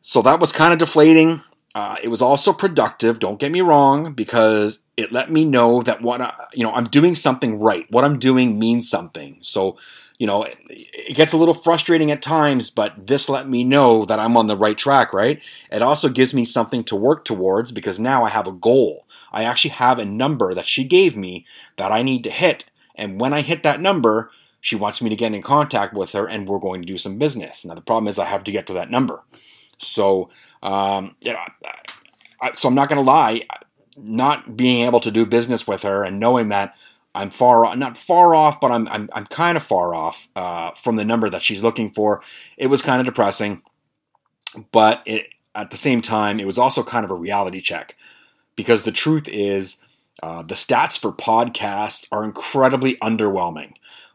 So 0.00 0.22
that 0.22 0.40
was 0.40 0.50
kind 0.50 0.72
of 0.72 0.78
deflating. 0.78 1.42
Uh, 1.74 1.96
it 2.02 2.08
was 2.08 2.22
also 2.22 2.52
productive, 2.52 3.18
don't 3.18 3.38
get 3.38 3.52
me 3.52 3.60
wrong, 3.60 4.12
because 4.12 4.80
it 4.96 5.12
let 5.12 5.30
me 5.30 5.44
know 5.44 5.82
that 5.82 6.02
what 6.02 6.20
I, 6.20 6.34
you 6.52 6.64
know 6.64 6.72
I'm 6.72 6.86
doing 6.86 7.14
something 7.14 7.60
right. 7.60 7.86
What 7.90 8.04
I'm 8.04 8.18
doing 8.18 8.58
means 8.58 8.90
something. 8.90 9.38
So, 9.42 9.76
you 10.18 10.26
know, 10.26 10.42
it, 10.44 10.58
it 10.68 11.14
gets 11.14 11.32
a 11.32 11.36
little 11.36 11.54
frustrating 11.54 12.10
at 12.10 12.22
times, 12.22 12.70
but 12.70 13.06
this 13.06 13.28
let 13.28 13.48
me 13.48 13.64
know 13.64 14.04
that 14.06 14.18
I'm 14.18 14.36
on 14.36 14.48
the 14.48 14.56
right 14.56 14.76
track, 14.76 15.12
right? 15.12 15.42
It 15.70 15.82
also 15.82 16.08
gives 16.08 16.34
me 16.34 16.44
something 16.44 16.82
to 16.84 16.96
work 16.96 17.24
towards 17.24 17.70
because 17.70 18.00
now 18.00 18.24
I 18.24 18.30
have 18.30 18.48
a 18.48 18.52
goal. 18.52 19.06
I 19.30 19.44
actually 19.44 19.72
have 19.72 19.98
a 19.98 20.04
number 20.04 20.54
that 20.54 20.66
she 20.66 20.84
gave 20.84 21.16
me 21.16 21.46
that 21.76 21.92
I 21.92 22.02
need 22.02 22.24
to 22.24 22.30
hit, 22.30 22.64
and 22.96 23.20
when 23.20 23.32
I 23.32 23.42
hit 23.42 23.62
that 23.62 23.80
number, 23.80 24.30
she 24.60 24.74
wants 24.74 25.00
me 25.00 25.10
to 25.10 25.16
get 25.16 25.32
in 25.34 25.42
contact 25.42 25.94
with 25.94 26.12
her 26.12 26.26
and 26.26 26.48
we're 26.48 26.58
going 26.58 26.82
to 26.82 26.86
do 26.86 26.98
some 26.98 27.18
business. 27.18 27.64
Now 27.64 27.74
the 27.74 27.80
problem 27.80 28.08
is 28.08 28.18
I 28.18 28.24
have 28.24 28.42
to 28.44 28.52
get 28.52 28.66
to 28.66 28.72
that 28.72 28.90
number. 28.90 29.22
So, 29.78 30.30
um, 30.62 31.16
yeah, 31.20 31.44
I, 32.40 32.52
so 32.54 32.68
I'm 32.68 32.74
not 32.74 32.88
going 32.88 33.02
to 33.02 33.10
lie 33.10 33.42
not 33.96 34.56
being 34.56 34.86
able 34.86 35.00
to 35.00 35.10
do 35.10 35.26
business 35.26 35.66
with 35.66 35.82
her 35.82 36.04
and 36.04 36.20
knowing 36.20 36.50
that 36.50 36.74
I'm 37.14 37.30
far 37.30 37.74
not 37.76 37.98
far 37.98 38.34
off, 38.34 38.60
but 38.60 38.70
I'm 38.70 38.86
I'm, 38.88 39.08
I'm 39.12 39.26
kind 39.26 39.56
of 39.56 39.62
far 39.62 39.94
off 39.94 40.28
uh, 40.36 40.72
from 40.72 40.96
the 40.96 41.04
number 41.04 41.28
that 41.28 41.42
she's 41.42 41.62
looking 41.62 41.90
for. 41.90 42.22
It 42.56 42.68
was 42.68 42.82
kind 42.82 43.00
of 43.00 43.06
depressing, 43.06 43.62
but 44.72 45.02
it, 45.06 45.26
at 45.54 45.70
the 45.70 45.76
same 45.76 46.00
time, 46.00 46.38
it 46.38 46.46
was 46.46 46.58
also 46.58 46.82
kind 46.82 47.04
of 47.04 47.10
a 47.10 47.16
reality 47.16 47.60
check 47.60 47.96
because 48.54 48.84
the 48.84 48.92
truth 48.92 49.28
is, 49.28 49.82
uh, 50.22 50.42
the 50.42 50.54
stats 50.54 50.98
for 50.98 51.12
podcasts 51.12 52.06
are 52.12 52.24
incredibly 52.24 52.96
underwhelming. 52.96 53.72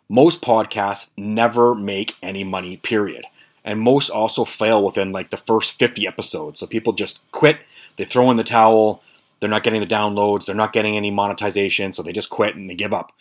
Most 0.07 0.41
podcasts 0.41 1.11
never 1.17 1.75
make 1.75 2.15
any 2.21 2.43
money. 2.43 2.77
Period. 2.77 3.25
And 3.65 3.79
most 3.79 4.09
also 4.09 4.45
fail 4.45 4.83
within 4.83 5.11
like 5.11 5.29
the 5.29 5.37
first 5.37 5.79
50 5.79 6.07
episodes. 6.07 6.59
So 6.59 6.67
people 6.67 6.93
just 6.93 7.29
quit, 7.31 7.59
they 7.95 8.03
throw 8.03 8.29
in 8.29 8.37
the 8.37 8.43
towel, 8.43 9.01
they're 9.43 9.49
not 9.49 9.63
getting 9.63 9.81
the 9.81 9.87
downloads. 9.87 10.45
They're 10.45 10.55
not 10.55 10.71
getting 10.71 10.95
any 10.95 11.11
monetization. 11.11 11.91
So 11.91 12.01
they 12.01 12.13
just 12.13 12.29
quit 12.29 12.55
and 12.55 12.69
they 12.69 12.75
give 12.75 12.93
up. 12.93 13.11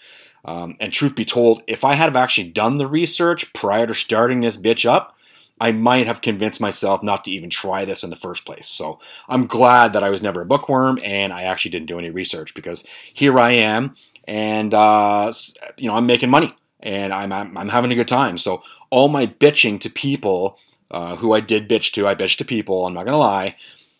Um, 0.44 0.76
and 0.78 0.92
truth 0.92 1.16
be 1.16 1.24
told, 1.24 1.64
if 1.66 1.84
I 1.84 1.94
had 1.94 2.16
actually 2.16 2.50
done 2.50 2.76
the 2.76 2.86
research 2.86 3.52
prior 3.52 3.88
to 3.88 3.94
starting 3.94 4.40
this 4.40 4.56
bitch 4.56 4.88
up, 4.88 5.16
I 5.60 5.72
might 5.72 6.06
have 6.06 6.20
convinced 6.20 6.60
myself 6.60 7.02
not 7.02 7.24
to 7.24 7.32
even 7.32 7.50
try 7.50 7.84
this 7.84 8.04
in 8.04 8.10
the 8.10 8.14
first 8.14 8.44
place. 8.44 8.68
So 8.68 9.00
I'm 9.28 9.48
glad 9.48 9.94
that 9.94 10.04
I 10.04 10.10
was 10.10 10.22
never 10.22 10.42
a 10.42 10.46
bookworm 10.46 11.00
and 11.02 11.32
I 11.32 11.42
actually 11.42 11.72
didn't 11.72 11.86
do 11.86 11.98
any 11.98 12.10
research 12.10 12.54
because 12.54 12.84
here 13.12 13.40
I 13.40 13.52
am 13.54 13.96
and, 14.28 14.72
uh, 14.74 15.32
you 15.76 15.88
know, 15.88 15.96
I'm 15.96 16.06
making 16.06 16.30
money 16.30 16.54
and 16.78 17.12
I'm, 17.12 17.32
I'm, 17.32 17.58
I'm, 17.58 17.68
having 17.68 17.90
a 17.90 17.96
good 17.96 18.06
time. 18.06 18.38
So 18.38 18.62
all 18.92 19.08
my 19.08 19.26
bitching 19.26 19.80
to 19.80 19.90
people 19.90 20.58
uh, 20.90 21.16
who 21.16 21.32
I 21.32 21.40
did 21.40 21.68
bitch 21.68 21.92
to, 21.92 22.06
I 22.06 22.14
bitched 22.14 22.36
to 22.38 22.44
people, 22.44 22.86
I'm 22.86 22.92
not 22.92 23.06
going 23.06 23.14
to 23.14 23.18
lie, 23.18 23.56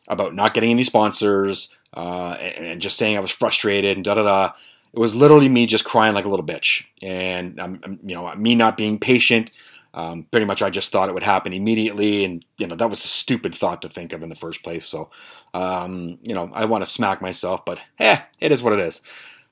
about 0.07 0.35
not 0.35 0.53
getting 0.53 0.71
any 0.71 0.83
sponsors 0.83 1.75
uh, 1.95 2.37
and, 2.39 2.67
and, 2.67 2.81
just 2.83 2.97
saying 2.99 3.17
I 3.17 3.21
was 3.21 3.31
frustrated 3.31 3.97
and 3.97 4.05
da 4.05 4.15
da 4.15 4.23
da. 4.23 4.53
It 4.93 4.99
was 4.99 5.15
literally 5.15 5.49
me 5.49 5.67
just 5.67 5.87
crying 5.87 6.15
like 6.15 6.27
a 6.27 6.29
little 6.29 6.45
bitch. 6.45 6.85
And, 7.03 7.59
um, 7.59 7.81
you 8.03 8.15
know, 8.15 8.35
me 8.35 8.55
not 8.55 8.77
being 8.77 8.99
patient 8.99 9.51
um, 9.95 10.27
pretty 10.31 10.47
much, 10.47 10.63
I 10.63 10.71
just 10.71 10.91
thought 10.91 11.09
it 11.09 11.15
would 11.15 11.23
happen 11.23 11.53
immediately, 11.53 12.25
and 12.25 12.45
you 12.57 12.67
know 12.67 12.77
that 12.77 12.89
was 12.89 13.05
a 13.05 13.09
stupid 13.09 13.55
thought 13.55 13.83
to 13.83 13.89
think 13.89 14.13
of 14.13 14.23
in 14.23 14.31
the 14.31 14.35
first 14.35 14.63
place. 14.63 14.87
So, 14.87 15.11
um, 15.53 16.19
you 16.23 16.35
know, 16.35 16.51
I 16.55 16.65
want 16.65 16.83
to 16.83 16.91
smack 16.91 17.21
myself, 17.21 17.65
but 17.65 17.83
eh, 17.99 18.19
it 18.41 18.53
is 18.53 18.63
what 18.63 18.73
it 18.73 18.81
is. 18.81 19.03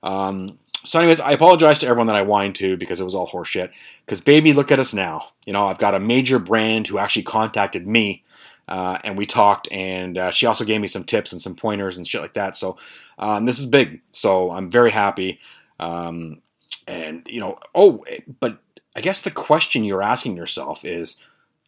Um, 0.03 0.59
so, 0.83 0.99
anyways, 0.99 1.21
I 1.21 1.33
apologize 1.33 1.79
to 1.81 1.87
everyone 1.87 2.07
that 2.07 2.17
I 2.17 2.23
whined 2.23 2.55
to 2.57 2.77
because 2.77 3.01
it 3.01 3.05
was 3.05 3.15
all 3.15 3.29
horseshit. 3.29 3.71
Because, 4.07 4.21
baby, 4.21 4.53
look 4.53 4.73
at 4.73 4.79
us 4.79 4.95
now. 4.95 5.29
You 5.45 5.53
know, 5.53 5.67
I've 5.67 5.79
got 5.79 5.95
a 5.95 6.01
major 6.01 6.39
brand 6.39 6.87
who 6.87 6.99
actually 6.99 7.25
contacted 7.25 7.87
me, 7.87 8.25
uh, 8.67 8.99
and 9.05 9.19
we 9.19 9.27
talked, 9.27 9.69
and 9.71 10.17
uh, 10.17 10.31
she 10.31 10.47
also 10.47 10.65
gave 10.65 10.81
me 10.81 10.87
some 10.87 11.05
tips 11.05 11.33
and 11.33 11.43
some 11.43 11.55
pointers 11.55 11.97
and 11.97 12.07
shit 12.07 12.23
like 12.23 12.33
that. 12.33 12.57
So, 12.57 12.79
um, 13.19 13.45
this 13.45 13.59
is 13.59 13.67
big. 13.67 14.01
So, 14.13 14.51
I'm 14.51 14.71
very 14.71 14.91
happy. 14.91 15.39
Um, 15.79 16.41
and 16.87 17.27
you 17.27 17.41
know, 17.41 17.59
oh, 17.75 18.05
but 18.41 18.59
I 18.97 19.01
guess 19.01 19.21
the 19.21 19.31
question 19.31 19.85
you're 19.85 20.03
asking 20.03 20.37
yourself 20.37 20.85
is, 20.85 21.17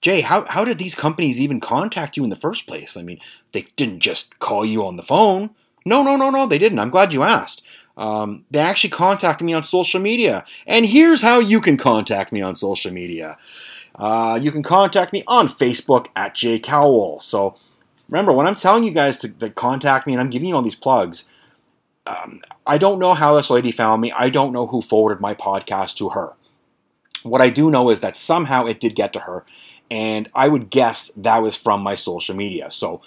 Jay, 0.00 0.20
how, 0.20 0.44
how 0.46 0.64
did 0.64 0.78
these 0.78 0.94
companies 0.94 1.40
even 1.40 1.60
contact 1.60 2.16
you 2.16 2.24
in 2.24 2.30
the 2.30 2.36
first 2.36 2.66
place? 2.66 2.96
I 2.96 3.02
mean, 3.02 3.20
they 3.52 3.68
didn't 3.76 4.00
just 4.00 4.38
call 4.40 4.64
you 4.64 4.84
on 4.84 4.96
the 4.96 5.02
phone. 5.02 5.50
No, 5.84 6.02
no, 6.02 6.16
no, 6.16 6.30
no, 6.30 6.46
they 6.46 6.58
didn't. 6.58 6.80
I'm 6.80 6.90
glad 6.90 7.12
you 7.12 7.22
asked. 7.22 7.62
Um, 7.96 8.44
they 8.50 8.58
actually 8.58 8.90
contacted 8.90 9.44
me 9.44 9.52
on 9.52 9.62
social 9.62 10.00
media. 10.00 10.44
And 10.66 10.86
here's 10.86 11.22
how 11.22 11.38
you 11.38 11.60
can 11.60 11.76
contact 11.76 12.32
me 12.32 12.40
on 12.40 12.56
social 12.56 12.92
media. 12.92 13.38
Uh, 13.96 14.38
you 14.40 14.50
can 14.50 14.62
contact 14.62 15.12
me 15.12 15.22
on 15.26 15.48
Facebook 15.48 16.06
at 16.16 16.34
Jay 16.34 16.58
Cowell. 16.58 17.20
So 17.20 17.54
remember, 18.08 18.32
when 18.32 18.46
I'm 18.46 18.54
telling 18.54 18.84
you 18.84 18.90
guys 18.90 19.16
to, 19.18 19.28
to 19.28 19.50
contact 19.50 20.06
me 20.06 20.14
and 20.14 20.20
I'm 20.20 20.30
giving 20.30 20.48
you 20.48 20.54
all 20.54 20.62
these 20.62 20.74
plugs, 20.74 21.28
um, 22.06 22.40
I 22.66 22.78
don't 22.78 22.98
know 22.98 23.14
how 23.14 23.34
this 23.34 23.50
lady 23.50 23.70
found 23.70 24.00
me. 24.00 24.12
I 24.12 24.30
don't 24.30 24.52
know 24.52 24.66
who 24.66 24.82
forwarded 24.82 25.20
my 25.20 25.34
podcast 25.34 25.96
to 25.96 26.10
her. 26.10 26.32
What 27.22 27.40
I 27.40 27.50
do 27.50 27.70
know 27.70 27.90
is 27.90 28.00
that 28.00 28.16
somehow 28.16 28.66
it 28.66 28.80
did 28.80 28.96
get 28.96 29.12
to 29.12 29.20
her, 29.20 29.44
and 29.90 30.28
I 30.34 30.48
would 30.48 30.70
guess 30.70 31.08
that 31.16 31.42
was 31.42 31.56
from 31.56 31.82
my 31.82 31.94
social 31.94 32.34
media. 32.34 32.70
So 32.70 33.02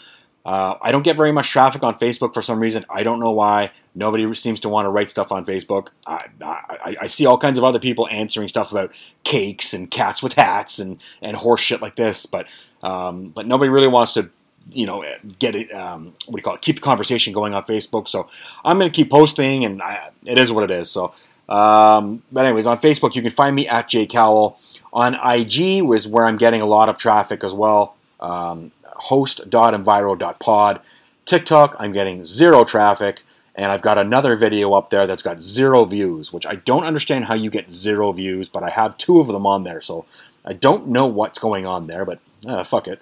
uh, 0.45 0.75
I 0.81 0.91
don't 0.91 1.03
get 1.03 1.17
very 1.17 1.31
much 1.31 1.49
traffic 1.49 1.83
on 1.83 1.97
Facebook 1.97 2.33
for 2.33 2.41
some 2.41 2.59
reason. 2.59 2.85
I 2.89 3.03
don't 3.03 3.19
know 3.19 3.31
why. 3.31 3.71
Nobody 3.95 4.31
seems 4.35 4.59
to 4.61 4.69
want 4.69 4.85
to 4.85 4.89
write 4.89 5.09
stuff 5.09 5.31
on 5.31 5.45
Facebook. 5.45 5.89
I, 6.05 6.27
I, 6.43 6.97
I, 7.01 7.07
see 7.07 7.25
all 7.25 7.37
kinds 7.37 7.57
of 7.57 7.63
other 7.63 7.79
people 7.79 8.07
answering 8.11 8.47
stuff 8.49 8.71
about 8.71 8.93
cakes 9.23 9.73
and 9.73 9.89
cats 9.89 10.21
with 10.21 10.33
hats 10.33 10.79
and, 10.79 11.01
and 11.21 11.35
horse 11.35 11.61
shit 11.61 11.81
like 11.81 11.95
this, 11.95 12.25
but 12.25 12.47
um, 12.83 13.29
but 13.29 13.47
nobody 13.47 13.69
really 13.69 13.87
wants 13.87 14.13
to 14.13 14.29
you 14.71 14.85
know 14.85 15.05
get 15.39 15.55
it 15.55 15.71
um, 15.73 16.13
what 16.25 16.35
do 16.35 16.37
you 16.37 16.41
call 16.41 16.55
it 16.55 16.61
keep 16.61 16.75
the 16.75 16.81
conversation 16.81 17.33
going 17.33 17.53
on 17.53 17.63
Facebook. 17.63 18.07
So 18.07 18.29
I'm 18.63 18.77
going 18.77 18.91
to 18.91 18.95
keep 18.95 19.09
posting, 19.09 19.65
and 19.65 19.81
I, 19.81 20.09
it 20.25 20.37
is 20.37 20.51
what 20.51 20.63
it 20.63 20.71
is. 20.71 20.91
So 20.91 21.13
um, 21.47 22.23
but 22.31 22.45
anyways, 22.45 22.67
on 22.67 22.79
Facebook 22.79 23.15
you 23.15 23.21
can 23.21 23.31
find 23.31 23.55
me 23.55 23.67
at 23.67 23.87
Jay 23.87 24.05
Cowell. 24.05 24.59
On 24.93 25.15
IG 25.15 25.83
was 25.83 26.07
where 26.07 26.25
I'm 26.25 26.37
getting 26.37 26.61
a 26.61 26.65
lot 26.65 26.89
of 26.89 26.97
traffic 26.97 27.43
as 27.43 27.53
well. 27.53 27.95
Um, 28.19 28.71
host.enviro.pod. 28.95 30.81
TikTok, 31.25 31.75
I'm 31.79 31.91
getting 31.91 32.25
zero 32.25 32.63
traffic, 32.63 33.23
and 33.55 33.71
I've 33.71 33.81
got 33.81 33.97
another 33.97 34.35
video 34.35 34.73
up 34.73 34.89
there 34.89 35.07
that's 35.07 35.23
got 35.23 35.41
zero 35.41 35.85
views, 35.85 36.31
which 36.31 36.45
I 36.45 36.55
don't 36.55 36.83
understand 36.83 37.25
how 37.25 37.33
you 37.33 37.49
get 37.49 37.71
zero 37.71 38.11
views, 38.11 38.49
but 38.49 38.63
I 38.63 38.69
have 38.69 38.97
two 38.97 39.19
of 39.19 39.27
them 39.27 39.45
on 39.45 39.63
there, 39.63 39.81
so 39.81 40.05
I 40.45 40.53
don't 40.53 40.87
know 40.87 41.05
what's 41.05 41.39
going 41.39 41.65
on 41.65 41.87
there, 41.87 42.05
but 42.05 42.19
uh, 42.45 42.63
fuck 42.63 42.87
it. 42.87 43.01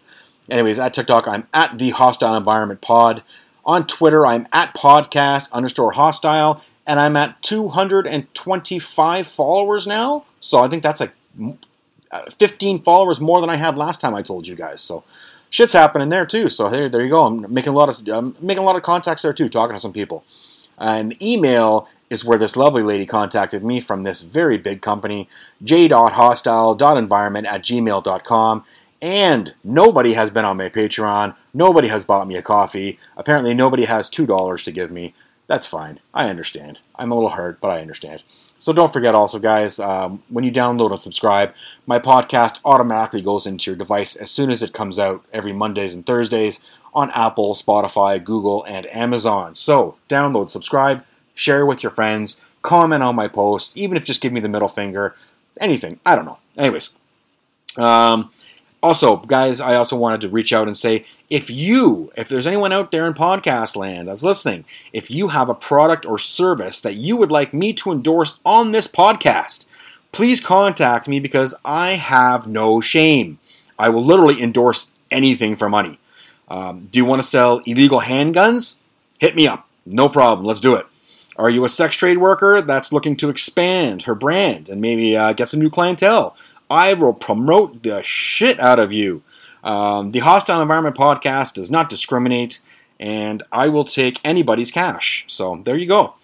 Anyways, 0.49 0.79
at 0.79 0.93
TikTok, 0.93 1.27
I'm 1.27 1.47
at 1.53 1.77
the 1.77 1.91
Hostile 1.91 2.35
Environment 2.35 2.81
Pod. 2.81 3.23
On 3.65 3.87
Twitter, 3.87 4.25
I'm 4.25 4.47
at 4.51 4.73
podcast 4.75 5.51
underscore 5.53 5.93
hostile 5.93 6.61
and 6.85 6.99
I'm 6.99 7.15
at 7.15 7.41
225 7.43 9.27
followers 9.27 9.87
now. 9.87 10.25
So 10.41 10.59
I 10.59 10.67
think 10.67 10.83
that's 10.83 10.99
like 10.99 11.13
uh, 12.11 12.29
15 12.37 12.81
followers 12.81 13.21
more 13.21 13.39
than 13.39 13.49
I 13.49 13.55
had 13.55 13.77
last 13.77 14.01
time 14.01 14.15
I 14.15 14.21
told 14.21 14.47
you 14.47 14.55
guys. 14.55 14.81
So 14.81 15.05
shit's 15.53 15.73
happening 15.73 16.09
there 16.09 16.25
too. 16.25 16.49
So 16.49 16.67
there, 16.67 16.89
there 16.89 17.03
you 17.03 17.09
go. 17.09 17.25
I'm 17.25 17.53
making 17.53 17.71
a 17.71 17.75
lot 17.75 17.87
of 17.87 18.05
I'm 18.09 18.35
making 18.41 18.63
a 18.63 18.65
lot 18.65 18.75
of 18.75 18.81
contacts 18.81 19.21
there 19.21 19.33
too, 19.33 19.47
talking 19.47 19.75
to 19.75 19.79
some 19.79 19.93
people. 19.93 20.25
And 20.79 21.21
email 21.21 21.87
is 22.09 22.25
where 22.25 22.39
this 22.39 22.57
lovely 22.57 22.81
lady 22.81 23.05
contacted 23.05 23.63
me 23.63 23.79
from 23.79 24.03
this 24.03 24.21
very 24.23 24.57
big 24.57 24.81
company, 24.81 25.29
j.hostile.environment 25.63 27.47
at 27.47 27.61
gmail.com. 27.61 28.65
And 29.01 29.53
nobody 29.63 30.13
has 30.13 30.31
been 30.31 30.45
on 30.45 30.57
my 30.57 30.69
Patreon. 30.69 31.35
Nobody 31.53 31.89
has 31.89 32.03
bought 32.03 32.27
me 32.27 32.35
a 32.35 32.41
coffee. 32.41 32.97
Apparently, 33.15 33.53
nobody 33.53 33.85
has 33.85 34.09
$2 34.09 34.63
to 34.63 34.71
give 34.71 34.91
me. 34.91 35.13
That's 35.45 35.67
fine. 35.67 35.99
I 36.13 36.29
understand. 36.29 36.79
I'm 36.95 37.11
a 37.11 37.15
little 37.15 37.31
hurt, 37.31 37.59
but 37.59 37.69
I 37.69 37.81
understand. 37.81 38.23
So 38.63 38.71
don't 38.71 38.93
forget 38.93 39.13
also, 39.13 39.39
guys, 39.39 39.77
um, 39.77 40.23
when 40.29 40.45
you 40.45 40.51
download 40.51 40.93
and 40.93 41.01
subscribe, 41.01 41.53
my 41.85 41.99
podcast 41.99 42.61
automatically 42.63 43.21
goes 43.21 43.45
into 43.45 43.69
your 43.69 43.75
device 43.77 44.15
as 44.15 44.31
soon 44.31 44.49
as 44.49 44.63
it 44.63 44.71
comes 44.71 44.97
out 44.97 45.21
every 45.33 45.51
Mondays 45.51 45.93
and 45.93 46.05
Thursdays 46.05 46.61
on 46.93 47.11
Apple, 47.13 47.55
Spotify, 47.55 48.23
Google, 48.23 48.63
and 48.63 48.85
Amazon. 48.95 49.53
So 49.55 49.97
download, 50.07 50.49
subscribe, 50.49 51.03
share 51.35 51.65
with 51.65 51.83
your 51.83 51.89
friends, 51.89 52.39
comment 52.61 53.03
on 53.03 53.17
my 53.17 53.27
posts, 53.27 53.75
even 53.75 53.97
if 53.97 54.05
just 54.05 54.21
give 54.21 54.31
me 54.31 54.39
the 54.39 54.47
middle 54.47 54.69
finger, 54.69 55.13
anything. 55.59 55.99
I 56.05 56.15
don't 56.15 56.23
know. 56.23 56.39
Anyways. 56.57 56.91
Um, 57.75 58.31
also, 58.83 59.15
guys, 59.15 59.61
I 59.61 59.75
also 59.75 59.95
wanted 59.95 60.21
to 60.21 60.29
reach 60.29 60.51
out 60.51 60.67
and 60.67 60.75
say 60.75 61.05
if 61.29 61.49
you, 61.49 62.11
if 62.17 62.27
there's 62.27 62.45
anyone 62.45 62.73
out 62.73 62.91
there 62.91 63.07
in 63.07 63.13
podcast 63.13 63.77
land 63.77 64.09
that's 64.09 64.25
listening, 64.25 64.65
if 64.91 65.09
you 65.09 65.29
have 65.29 65.47
a 65.47 65.55
product 65.55 66.05
or 66.05 66.17
service 66.17 66.81
that 66.81 66.95
you 66.95 67.15
would 67.15 67.31
like 67.31 67.53
me 67.53 67.71
to 67.73 67.91
endorse 67.91 68.41
on 68.45 68.73
this 68.73 68.89
podcast, 68.89 69.67
please 70.11 70.41
contact 70.41 71.07
me 71.07 71.21
because 71.21 71.55
I 71.63 71.91
have 71.91 72.45
no 72.45 72.81
shame. 72.81 73.39
I 73.79 73.87
will 73.87 74.03
literally 74.03 74.43
endorse 74.43 74.93
anything 75.09 75.55
for 75.55 75.69
money. 75.69 75.97
Um, 76.49 76.85
do 76.91 76.99
you 76.99 77.05
want 77.05 77.21
to 77.21 77.27
sell 77.27 77.61
illegal 77.65 78.01
handguns? 78.01 78.75
Hit 79.17 79.33
me 79.33 79.47
up. 79.47 79.67
No 79.85 80.09
problem. 80.09 80.45
Let's 80.45 80.59
do 80.59 80.75
it. 80.75 80.85
Are 81.35 81.49
you 81.49 81.65
a 81.65 81.69
sex 81.69 81.95
trade 81.95 82.19
worker 82.19 82.61
that's 82.61 82.93
looking 82.93 83.15
to 83.17 83.29
expand 83.29 84.03
her 84.03 84.13
brand 84.13 84.69
and 84.69 84.81
maybe 84.81 85.15
uh, 85.17 85.33
get 85.33 85.49
some 85.49 85.61
new 85.61 85.69
clientele? 85.69 86.35
I 86.69 86.93
will 86.93 87.13
promote 87.13 87.83
the 87.83 88.01
shit 88.03 88.59
out 88.59 88.79
of 88.79 88.93
you. 88.93 89.23
Um, 89.63 90.11
the 90.11 90.19
Hostile 90.19 90.61
Environment 90.61 90.95
podcast 90.95 91.53
does 91.53 91.71
not 91.71 91.89
discriminate, 91.89 92.59
and 92.99 93.41
I 93.51 93.69
will 93.69 93.85
take 93.85 94.19
anybody's 94.23 94.71
cash. 94.71 95.25
So 95.27 95.61
there 95.63 95.77
you 95.77 95.87
go. 95.87 96.15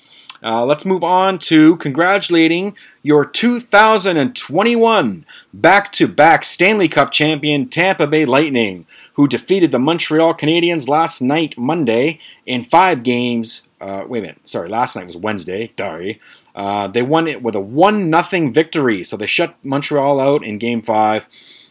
Uh, 0.41 0.65
let's 0.65 0.85
move 0.85 1.03
on 1.03 1.37
to 1.37 1.75
congratulating 1.77 2.75
your 3.03 3.25
2021 3.25 5.25
back 5.53 5.91
to 5.91 6.07
back 6.07 6.45
Stanley 6.45 6.87
Cup 6.87 7.11
champion 7.11 7.67
Tampa 7.67 8.07
Bay 8.07 8.25
Lightning, 8.25 8.87
who 9.13 9.27
defeated 9.27 9.71
the 9.71 9.79
Montreal 9.79 10.33
Canadiens 10.33 10.87
last 10.87 11.21
night, 11.21 11.57
Monday, 11.57 12.19
in 12.45 12.63
five 12.63 13.03
games. 13.03 13.63
Uh, 13.81 14.05
wait 14.07 14.19
a 14.19 14.21
minute, 14.21 14.39
sorry, 14.45 14.69
last 14.69 14.95
night 14.95 15.05
was 15.05 15.17
Wednesday, 15.17 15.73
sorry. 15.77 16.21
Uh, 16.59 16.87
they 16.89 17.01
won 17.01 17.25
it 17.25 17.41
with 17.41 17.55
a 17.55 17.61
1 17.61 18.11
0 18.11 18.51
victory, 18.51 19.01
so 19.01 19.15
they 19.15 19.25
shut 19.25 19.55
Montreal 19.63 20.19
out 20.19 20.43
in 20.43 20.57
Game 20.57 20.81
5. 20.81 21.29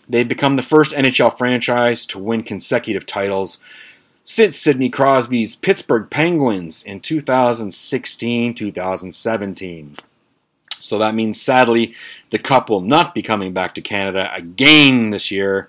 They've 0.09 0.27
become 0.27 0.57
the 0.57 0.63
first 0.63 0.93
NHL 0.93 1.37
franchise 1.37 2.07
to 2.07 2.19
win 2.19 2.43
consecutive 2.43 3.05
titles 3.05 3.59
since 4.25 4.59
Sidney 4.59 4.89
Crosby's 4.89 5.55
Pittsburgh 5.55 6.09
Penguins 6.09 6.83
in 6.83 7.01
2016 7.01 8.55
2017. 8.55 9.97
So 10.81 10.99
that 10.99 11.15
means, 11.15 11.39
sadly, 11.39 11.95
the 12.31 12.39
Cup 12.39 12.71
will 12.71 12.81
not 12.81 13.15
be 13.15 13.21
coming 13.21 13.53
back 13.53 13.75
to 13.75 13.83
Canada 13.83 14.35
again 14.35 15.11
this 15.11 15.31
year. 15.31 15.69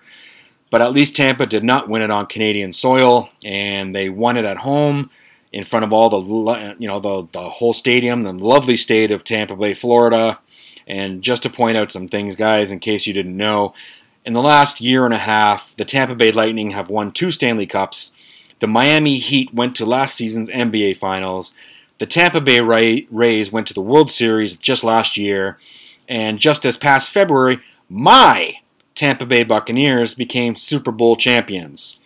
But 0.69 0.81
at 0.81 0.93
least 0.93 1.17
Tampa 1.17 1.45
did 1.45 1.65
not 1.65 1.89
win 1.89 2.03
it 2.03 2.11
on 2.11 2.27
Canadian 2.27 2.71
soil, 2.71 3.27
and 3.43 3.93
they 3.93 4.07
won 4.07 4.38
it 4.38 4.45
at 4.45 4.57
home 4.57 5.09
in 5.51 5.63
front 5.63 5.84
of 5.84 5.94
all 5.94 6.10
the 6.10 6.75
you 6.79 6.88
know 6.88 7.00
the 7.00 7.27
the 7.32 7.41
whole 7.41 7.74
stadium, 7.74 8.24
the 8.24 8.34
lovely 8.34 8.77
state 8.77 9.12
of 9.12 9.24
Tampa 9.24 9.56
Bay, 9.56 9.74
Florida. 9.74 10.39
And 10.88 11.22
just 11.22 11.44
to 11.44 11.50
point 11.50 11.77
out 11.77 11.91
some 11.91 12.08
things, 12.08 12.36
guys, 12.36 12.72
in 12.72 12.79
case 12.79 13.06
you 13.06 13.13
didn't 13.13 13.38
know, 13.38 13.75
in 14.25 14.34
the 14.34 14.41
last 14.41 14.82
year 14.82 15.06
and 15.06 15.13
a 15.13 15.20
half, 15.20 15.75
the 15.75 15.86
Tampa 15.86 16.15
Bay 16.15 16.32
Lightning 16.32 16.72
have 16.72 16.89
won 16.89 17.12
two 17.12 17.32
Stanley 17.32 17.68
Cups. 17.68 18.12
The 18.60 18.68
Miami 18.68 19.18
Heat 19.18 19.53
went 19.53 19.75
to 19.75 19.86
last 19.86 20.15
season's 20.15 20.50
NBA 20.50 20.98
Finals. 20.98 21.53
The 22.00 22.06
Tampa 22.06 22.41
Bay 22.41 22.60
Rays 22.60 23.51
went 23.51 23.68
to 23.68 23.74
the 23.74 23.82
World 23.82 24.10
Series 24.10 24.56
just 24.56 24.84
last 24.84 25.15
year. 25.15 25.58
And 26.08 26.39
just 26.39 26.63
this 26.63 26.77
past 26.77 27.12
February, 27.12 27.60
my 27.88 28.56
Tampa 28.96 29.25
Bay 29.25 29.44
Buccaneers 29.44 30.15
became 30.15 30.56
Super 30.56 30.91
Bowl 30.91 31.15
champions. 31.15 32.00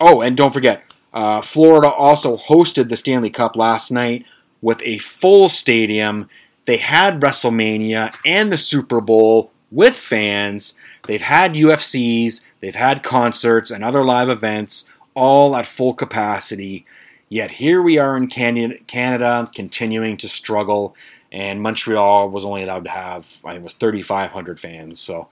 Oh, 0.00 0.20
and 0.20 0.36
don't 0.36 0.52
forget, 0.52 0.93
uh, 1.14 1.40
Florida 1.40 1.88
also 1.88 2.36
hosted 2.36 2.88
the 2.88 2.96
Stanley 2.96 3.30
Cup 3.30 3.54
last 3.54 3.92
night 3.92 4.26
with 4.60 4.82
a 4.82 4.98
full 4.98 5.48
stadium. 5.48 6.28
They 6.64 6.78
had 6.78 7.20
WrestleMania 7.20 8.14
and 8.26 8.50
the 8.50 8.58
Super 8.58 9.00
Bowl 9.00 9.52
with 9.70 9.94
fans. 9.94 10.74
They've 11.06 11.22
had 11.22 11.54
UFCs, 11.54 12.44
they've 12.60 12.74
had 12.74 13.04
concerts 13.04 13.70
and 13.70 13.84
other 13.84 14.04
live 14.04 14.28
events, 14.28 14.88
all 15.14 15.54
at 15.54 15.66
full 15.66 15.94
capacity. 15.94 16.84
Yet 17.28 17.52
here 17.52 17.80
we 17.80 17.98
are 17.98 18.16
in 18.16 18.26
Canada, 18.26 19.48
continuing 19.54 20.16
to 20.18 20.28
struggle, 20.28 20.96
and 21.30 21.60
Montreal 21.60 22.30
was 22.30 22.44
only 22.44 22.64
allowed 22.64 22.84
to 22.84 22.90
have, 22.90 23.40
I 23.44 23.50
think 23.50 23.60
it 23.60 23.64
was 23.64 23.74
3,500 23.74 24.58
fans. 24.58 25.00
So 25.00 25.28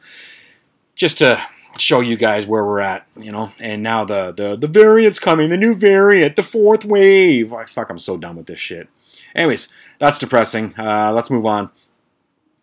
just 0.95 1.19
to 1.19 1.43
show 1.79 2.01
you 2.01 2.17
guys 2.17 2.47
where 2.47 2.65
we're 2.65 2.81
at, 2.81 3.07
you 3.17 3.33
know. 3.33 3.53
And 3.59 3.83
now 3.83 4.05
the 4.05 4.33
the 4.33 4.57
the 4.57 4.67
variant's 4.67 5.19
coming, 5.19 5.51
the 5.51 5.57
new 5.57 5.75
variant, 5.75 6.37
the 6.37 6.43
fourth 6.43 6.85
wave. 6.85 7.53
Oh, 7.53 7.65
fuck, 7.67 7.91
I'm 7.91 7.99
so 7.99 8.17
done 8.17 8.37
with 8.37 8.47
this 8.47 8.61
shit. 8.61 8.89
Anyways, 9.35 9.69
that's 9.99 10.19
depressing. 10.19 10.75
Uh, 10.79 11.13
let's 11.15 11.31
move 11.31 11.47
on. 11.47 11.71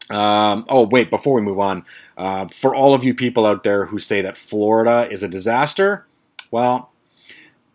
Um, 0.10 0.66
oh 0.70 0.88
wait, 0.88 1.10
before 1.10 1.36
we 1.36 1.42
move 1.42 1.60
on, 1.60 1.86
uh, 2.18 2.48
for 2.48 2.74
all 2.74 2.94
of 2.94 3.04
you 3.04 3.14
people 3.14 3.46
out 3.46 3.64
there 3.64 3.86
who 3.86 4.00
say 4.00 4.22
that 4.22 4.38
Florida 4.38 5.08
is 5.12 5.22
a 5.22 5.28
disaster, 5.28 6.08
well, 6.52 6.92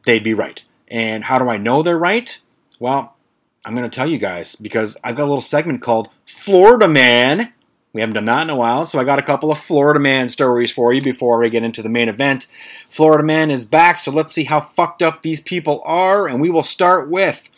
they'd 0.05 0.25
be 0.25 0.35
right. 0.35 0.63
And 0.89 1.25
how 1.25 1.39
do 1.39 1.49
I 1.49 1.57
know 1.57 1.83
they're 1.83 1.99
right? 1.99 2.39
Well, 2.81 3.17
I'm 3.65 3.75
going 3.75 3.89
to 3.89 3.95
tell 3.95 4.09
you 4.09 4.19
guys 4.19 4.57
because 4.57 4.97
I've 5.03 5.17
got 5.17 5.25
a 5.25 5.31
little 5.31 5.41
segment 5.41 5.81
called 5.81 6.11
Florida 6.27 6.89
Man 6.89 7.53
we 7.95 8.01
haven't 8.01 8.15
done 8.15 8.25
that 8.25 8.43
in 8.43 8.51
a 8.51 8.57
while, 8.57 8.85
so 8.85 8.99
I 8.99 9.05
got 9.05 9.21
a 9.21 9.23
couple 9.23 9.53
of 9.53 9.59
Florida 9.59 10.01
Man 10.01 10.29
stories 10.29 10.73
for 10.73 10.93
you 10.93 11.01
before 11.01 11.39
we 11.39 11.49
get 11.49 11.63
into 11.63 11.81
the 11.81 11.89
main 11.89 12.09
event. 12.09 12.49
Florida 12.91 13.23
Man 13.23 13.53
is 13.53 13.65
back, 13.65 13.99
so 13.99 14.11
let's 14.11 14.33
see 14.33 14.45
how 14.45 14.61
fucked 14.61 15.01
up 15.01 15.23
these 15.23 15.41
people 15.41 15.81
are, 15.87 16.29
and 16.29 16.41
we 16.41 16.51
will 16.51 16.65
start 16.65 17.09
with 17.09 17.49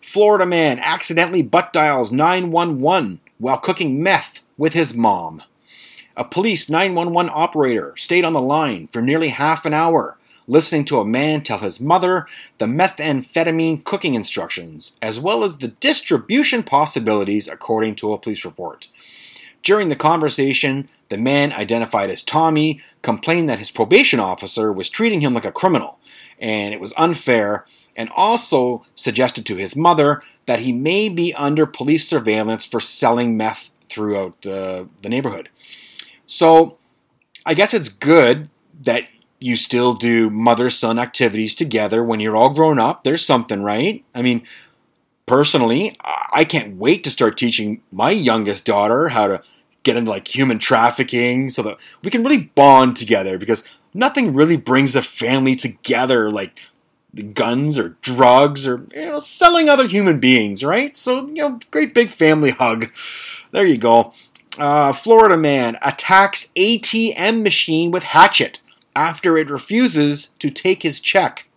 Florida 0.00 0.46
Man 0.46 0.78
accidentally 0.78 1.42
butt 1.42 1.74
dials 1.74 2.10
911 2.10 3.20
while 3.36 3.58
cooking 3.58 4.02
meth 4.02 4.40
with 4.56 4.72
his 4.72 4.94
mom. 4.94 5.42
A 6.16 6.24
police 6.24 6.70
911 6.70 7.30
operator 7.34 7.94
stayed 7.96 8.24
on 8.24 8.32
the 8.32 8.40
line 8.40 8.86
for 8.86 9.02
nearly 9.02 9.28
half 9.28 9.66
an 9.66 9.74
hour 9.74 10.16
listening 10.46 10.84
to 10.86 10.98
a 10.98 11.04
man 11.04 11.42
tell 11.42 11.58
his 11.58 11.80
mother 11.80 12.26
the 12.58 12.66
methamphetamine 12.66 13.84
cooking 13.84 14.14
instructions, 14.14 14.96
as 15.00 15.20
well 15.20 15.44
as 15.44 15.58
the 15.58 15.68
distribution 15.68 16.62
possibilities, 16.62 17.48
according 17.48 17.94
to 17.94 18.12
a 18.12 18.18
police 18.18 18.44
report. 18.44 18.88
During 19.62 19.88
the 19.88 19.96
conversation, 19.96 20.88
the 21.08 21.18
man 21.18 21.52
identified 21.52 22.10
as 22.10 22.24
Tommy 22.24 22.80
complained 23.02 23.48
that 23.48 23.58
his 23.58 23.70
probation 23.70 24.20
officer 24.20 24.72
was 24.72 24.90
treating 24.90 25.20
him 25.20 25.34
like 25.34 25.44
a 25.44 25.52
criminal 25.52 25.98
and 26.42 26.74
it 26.74 26.80
was 26.80 26.92
unfair, 26.96 27.64
and 27.96 28.10
also 28.16 28.84
suggested 28.96 29.46
to 29.46 29.56
his 29.56 29.76
mother 29.76 30.22
that 30.46 30.58
he 30.58 30.72
may 30.72 31.08
be 31.08 31.32
under 31.34 31.64
police 31.66 32.06
surveillance 32.06 32.66
for 32.66 32.80
selling 32.80 33.36
meth 33.36 33.70
throughout 33.88 34.42
the, 34.42 34.88
the 35.02 35.08
neighborhood. 35.08 35.48
So, 36.26 36.78
I 37.46 37.54
guess 37.54 37.72
it's 37.72 37.88
good 37.88 38.48
that 38.82 39.06
you 39.38 39.56
still 39.56 39.94
do 39.94 40.30
mother 40.30 40.70
son 40.70 40.98
activities 40.98 41.54
together 41.54 42.02
when 42.02 42.18
you're 42.20 42.36
all 42.36 42.52
grown 42.52 42.78
up. 42.78 43.04
There's 43.04 43.24
something, 43.24 43.62
right? 43.62 44.04
I 44.14 44.22
mean, 44.22 44.42
personally, 45.26 45.96
I 46.32 46.44
can't 46.44 46.76
wait 46.76 47.04
to 47.04 47.10
start 47.10 47.36
teaching 47.36 47.82
my 47.90 48.10
youngest 48.10 48.64
daughter 48.64 49.08
how 49.08 49.28
to 49.28 49.42
get 49.82 49.96
into 49.96 50.10
like 50.10 50.32
human 50.32 50.58
trafficking 50.58 51.48
so 51.48 51.62
that 51.62 51.78
we 52.02 52.10
can 52.10 52.22
really 52.22 52.50
bond 52.54 52.96
together 52.96 53.38
because 53.38 53.64
nothing 53.94 54.34
really 54.34 54.56
brings 54.56 54.94
a 54.94 55.02
family 55.02 55.54
together 55.54 56.30
like 56.30 56.58
guns 57.34 57.78
or 57.78 57.90
drugs 58.00 58.66
or 58.66 58.86
you 58.94 59.06
know 59.06 59.18
selling 59.18 59.68
other 59.68 59.86
human 59.86 60.18
beings 60.20 60.64
right? 60.64 60.96
So 60.96 61.26
you 61.26 61.34
know 61.34 61.58
great 61.70 61.94
big 61.94 62.10
family 62.10 62.50
hug. 62.50 62.92
There 63.50 63.66
you 63.66 63.78
go. 63.78 64.12
Uh, 64.58 64.92
florida 64.92 65.34
man 65.38 65.78
attacks 65.80 66.52
atm 66.56 67.42
machine 67.42 67.90
with 67.90 68.02
hatchet 68.02 68.60
after 68.94 69.38
it 69.38 69.48
refuses 69.48 70.26
to 70.38 70.50
take 70.50 70.82
his 70.82 71.00
check 71.00 71.48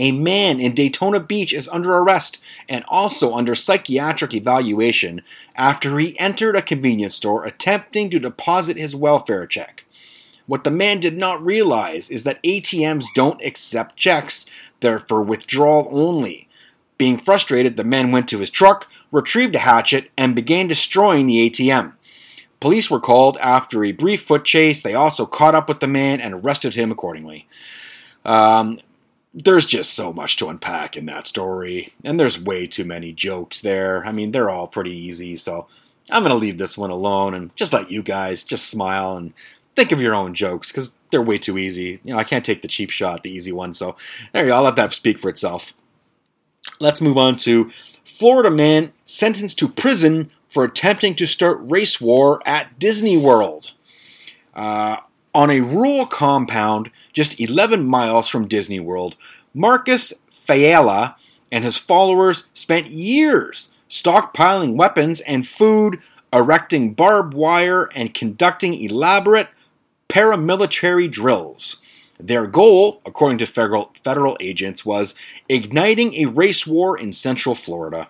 a 0.00 0.12
man 0.12 0.60
in 0.60 0.74
Daytona 0.74 1.20
Beach 1.20 1.52
is 1.52 1.68
under 1.68 1.94
arrest 1.94 2.40
and 2.70 2.84
also 2.88 3.34
under 3.34 3.54
psychiatric 3.54 4.32
evaluation 4.34 5.20
after 5.54 5.98
he 5.98 6.18
entered 6.18 6.56
a 6.56 6.62
convenience 6.62 7.14
store 7.14 7.44
attempting 7.44 8.08
to 8.08 8.18
deposit 8.18 8.78
his 8.78 8.96
welfare 8.96 9.46
check. 9.46 9.84
What 10.46 10.64
the 10.64 10.70
man 10.70 11.00
did 11.00 11.18
not 11.18 11.44
realize 11.44 12.08
is 12.08 12.24
that 12.24 12.42
ATMs 12.42 13.08
don't 13.14 13.44
accept 13.44 13.96
checks, 13.96 14.46
they're 14.80 14.98
for 14.98 15.22
withdrawal 15.22 15.88
only. 15.92 16.48
Being 16.96 17.18
frustrated, 17.18 17.76
the 17.76 17.84
man 17.84 18.10
went 18.10 18.26
to 18.30 18.38
his 18.38 18.50
truck, 18.50 18.90
retrieved 19.12 19.54
a 19.54 19.60
hatchet, 19.60 20.10
and 20.16 20.34
began 20.34 20.66
destroying 20.66 21.26
the 21.26 21.50
ATM. 21.50 21.92
Police 22.58 22.90
were 22.90 23.00
called 23.00 23.36
after 23.38 23.84
a 23.84 23.92
brief 23.92 24.22
foot 24.22 24.44
chase. 24.44 24.80
They 24.80 24.94
also 24.94 25.26
caught 25.26 25.54
up 25.54 25.68
with 25.68 25.80
the 25.80 25.86
man 25.86 26.20
and 26.20 26.34
arrested 26.34 26.74
him 26.74 26.90
accordingly. 26.90 27.46
Um, 28.24 28.78
there's 29.32 29.66
just 29.66 29.94
so 29.94 30.12
much 30.12 30.36
to 30.36 30.48
unpack 30.48 30.96
in 30.96 31.06
that 31.06 31.26
story, 31.26 31.92
and 32.04 32.18
there's 32.18 32.40
way 32.40 32.66
too 32.66 32.84
many 32.84 33.12
jokes 33.12 33.60
there. 33.60 34.04
I 34.04 34.12
mean, 34.12 34.32
they're 34.32 34.50
all 34.50 34.66
pretty 34.66 34.94
easy, 34.94 35.36
so 35.36 35.66
I'm 36.10 36.22
going 36.22 36.34
to 36.34 36.38
leave 36.38 36.58
this 36.58 36.76
one 36.76 36.90
alone 36.90 37.34
and 37.34 37.54
just 37.56 37.72
let 37.72 37.90
you 37.90 38.02
guys 38.02 38.42
just 38.44 38.68
smile 38.68 39.16
and 39.16 39.32
think 39.76 39.92
of 39.92 40.00
your 40.00 40.14
own 40.14 40.34
jokes 40.34 40.72
because 40.72 40.94
they're 41.10 41.22
way 41.22 41.38
too 41.38 41.58
easy. 41.58 42.00
You 42.04 42.12
know, 42.12 42.18
I 42.18 42.24
can't 42.24 42.44
take 42.44 42.62
the 42.62 42.68
cheap 42.68 42.90
shot, 42.90 43.22
the 43.22 43.30
easy 43.30 43.52
one, 43.52 43.72
so 43.72 43.96
there 44.32 44.44
you 44.44 44.50
go. 44.50 44.56
I'll 44.56 44.62
let 44.62 44.76
that 44.76 44.92
speak 44.92 45.18
for 45.18 45.28
itself. 45.28 45.74
Let's 46.80 47.00
move 47.00 47.18
on 47.18 47.36
to 47.38 47.70
Florida 48.04 48.50
man 48.50 48.92
sentenced 49.04 49.58
to 49.58 49.68
prison 49.68 50.30
for 50.48 50.64
attempting 50.64 51.14
to 51.14 51.26
start 51.26 51.58
race 51.62 52.00
war 52.00 52.42
at 52.44 52.78
Disney 52.78 53.16
World. 53.16 53.72
Uh, 54.54 54.96
on 55.34 55.50
a 55.50 55.60
rural 55.60 56.06
compound 56.06 56.90
just 57.12 57.40
11 57.40 57.84
miles 57.84 58.28
from 58.28 58.48
Disney 58.48 58.80
World, 58.80 59.16
Marcus 59.54 60.14
Faella 60.46 61.14
and 61.52 61.64
his 61.64 61.76
followers 61.76 62.48
spent 62.54 62.90
years 62.90 63.74
stockpiling 63.88 64.76
weapons 64.76 65.20
and 65.22 65.46
food, 65.46 65.98
erecting 66.32 66.94
barbed 66.94 67.34
wire, 67.34 67.88
and 67.94 68.14
conducting 68.14 68.74
elaborate 68.74 69.48
paramilitary 70.08 71.10
drills. 71.10 71.78
Their 72.18 72.46
goal, 72.46 73.00
according 73.04 73.38
to 73.38 73.46
federal, 73.46 73.92
federal 74.04 74.36
agents, 74.40 74.84
was 74.84 75.14
igniting 75.48 76.14
a 76.14 76.26
race 76.26 76.66
war 76.66 76.98
in 76.98 77.12
central 77.12 77.54
Florida. 77.54 78.08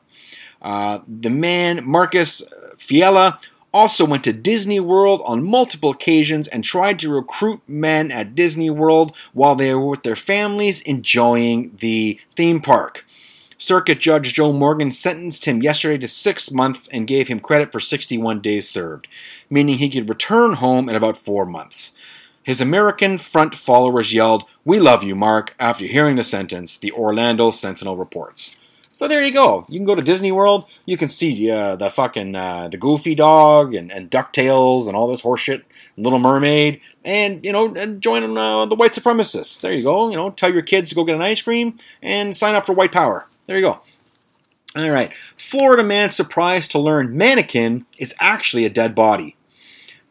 Uh, 0.61 1.00
the 1.06 1.30
man, 1.30 1.87
Marcus 1.87 2.42
Faella, 2.76 3.42
also 3.72 4.04
went 4.04 4.24
to 4.24 4.33
Disney 4.33 4.80
World 4.80 5.22
on 5.24 5.48
multiple 5.48 5.90
occasions 5.90 6.48
and 6.48 6.64
tried 6.64 6.98
to 7.00 7.12
recruit 7.12 7.61
men 7.66 8.11
at 8.11 8.35
Disney 8.35 8.70
World 8.70 9.16
while 9.33 9.54
they 9.54 9.74
were 9.74 9.87
with 9.87 10.02
their 10.02 10.16
families 10.16 10.80
enjoying 10.83 11.76
the 11.78 12.18
theme 12.35 12.61
park. 12.61 13.04
Circuit 13.59 14.00
Judge 14.00 14.33
Joe 14.33 14.52
Morgan 14.52 14.90
sentenced 14.90 15.44
him 15.44 15.62
yesterday 15.62 15.98
to 15.98 16.09
six 16.09 16.50
months 16.50 16.88
and 16.88 17.06
gave 17.06 17.28
him 17.28 17.40
credit 17.40 17.70
for 17.70 17.78
61 17.78 18.40
days 18.40 18.68
served, 18.68 19.06
meaning 19.50 19.76
he 19.76 19.90
could 19.90 20.09
return 20.09 20.54
home 20.54 20.88
in 20.88 20.96
about 20.96 21.16
four 21.16 21.44
months. 21.44 21.92
His 22.42 22.62
American 22.62 23.18
Front 23.18 23.54
followers 23.54 24.14
yelled, 24.14 24.44
We 24.64 24.80
love 24.80 25.04
you, 25.04 25.14
Mark, 25.14 25.54
after 25.61 25.85
hearing 25.85 26.16
the 26.16 26.24
sentence, 26.24 26.78
the 26.78 26.90
Orlando 26.92 27.50
Sentinel 27.50 27.98
reports. 27.98 28.56
So 28.92 29.07
there 29.07 29.24
you 29.24 29.33
go. 29.33 29.64
You 29.68 29.79
can 29.79 29.87
go 29.87 29.94
to 29.94 30.03
Disney 30.03 30.33
World. 30.33 30.64
You 30.85 30.96
can 30.96 31.09
see 31.09 31.50
uh, 31.50 31.76
the 31.76 31.90
fucking 31.90 32.35
uh, 32.35 32.68
the 32.68 32.76
Goofy 32.76 33.14
dog 33.14 33.72
and, 33.72 33.90
and 33.90 34.11
Ducktales 34.11 34.88
and 34.88 34.96
all 34.96 35.09
this 35.09 35.22
horseshit. 35.22 35.62
Little 35.96 36.18
Mermaid, 36.18 36.81
and 37.05 37.44
you 37.44 37.53
know, 37.53 37.74
and 37.74 38.00
join 38.00 38.37
uh, 38.37 38.64
the 38.66 38.74
white 38.74 38.92
supremacists. 38.92 39.61
There 39.61 39.72
you 39.72 39.83
go. 39.83 40.11
You 40.11 40.16
know, 40.16 40.31
tell 40.31 40.53
your 40.53 40.62
kids 40.62 40.88
to 40.88 40.94
go 40.94 41.05
get 41.05 41.16
an 41.16 41.22
ice 41.22 41.42
cream 41.42 41.76
and 42.03 42.37
sign 42.37 42.55
up 42.55 42.64
for 42.64 42.72
white 42.72 42.92
power. 42.92 43.26
There 43.46 43.57
you 43.57 43.62
go. 43.62 43.81
All 44.76 44.88
right. 44.88 45.12
Florida 45.37 45.83
man 45.83 46.11
surprised 46.11 46.70
to 46.70 46.79
learn 46.79 47.16
mannequin 47.16 47.87
is 47.98 48.14
actually 48.20 48.64
a 48.64 48.70
dead 48.70 48.94
body. 48.94 49.37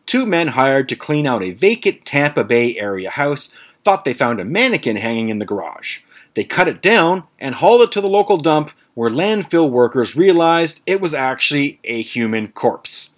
Two 0.05 0.25
men 0.25 0.49
hired 0.49 0.89
to 0.89 0.95
clean 0.95 1.25
out 1.25 1.43
a 1.43 1.51
vacant 1.51 2.05
Tampa 2.05 2.43
Bay 2.43 2.77
area 2.77 3.09
house 3.09 3.53
thought 3.83 4.05
they 4.05 4.13
found 4.13 4.39
a 4.39 4.45
mannequin 4.45 4.97
hanging 4.97 5.29
in 5.29 5.39
the 5.39 5.45
garage. 5.45 6.01
They 6.39 6.45
cut 6.45 6.69
it 6.69 6.81
down 6.81 7.25
and 7.37 7.55
hauled 7.55 7.81
it 7.81 7.91
to 7.91 7.99
the 7.99 8.07
local 8.07 8.37
dump 8.37 8.71
where 8.93 9.09
landfill 9.09 9.69
workers 9.69 10.15
realized 10.15 10.81
it 10.85 11.01
was 11.01 11.13
actually 11.13 11.81
a 11.83 12.01
human 12.01 12.47
corpse. 12.53 13.09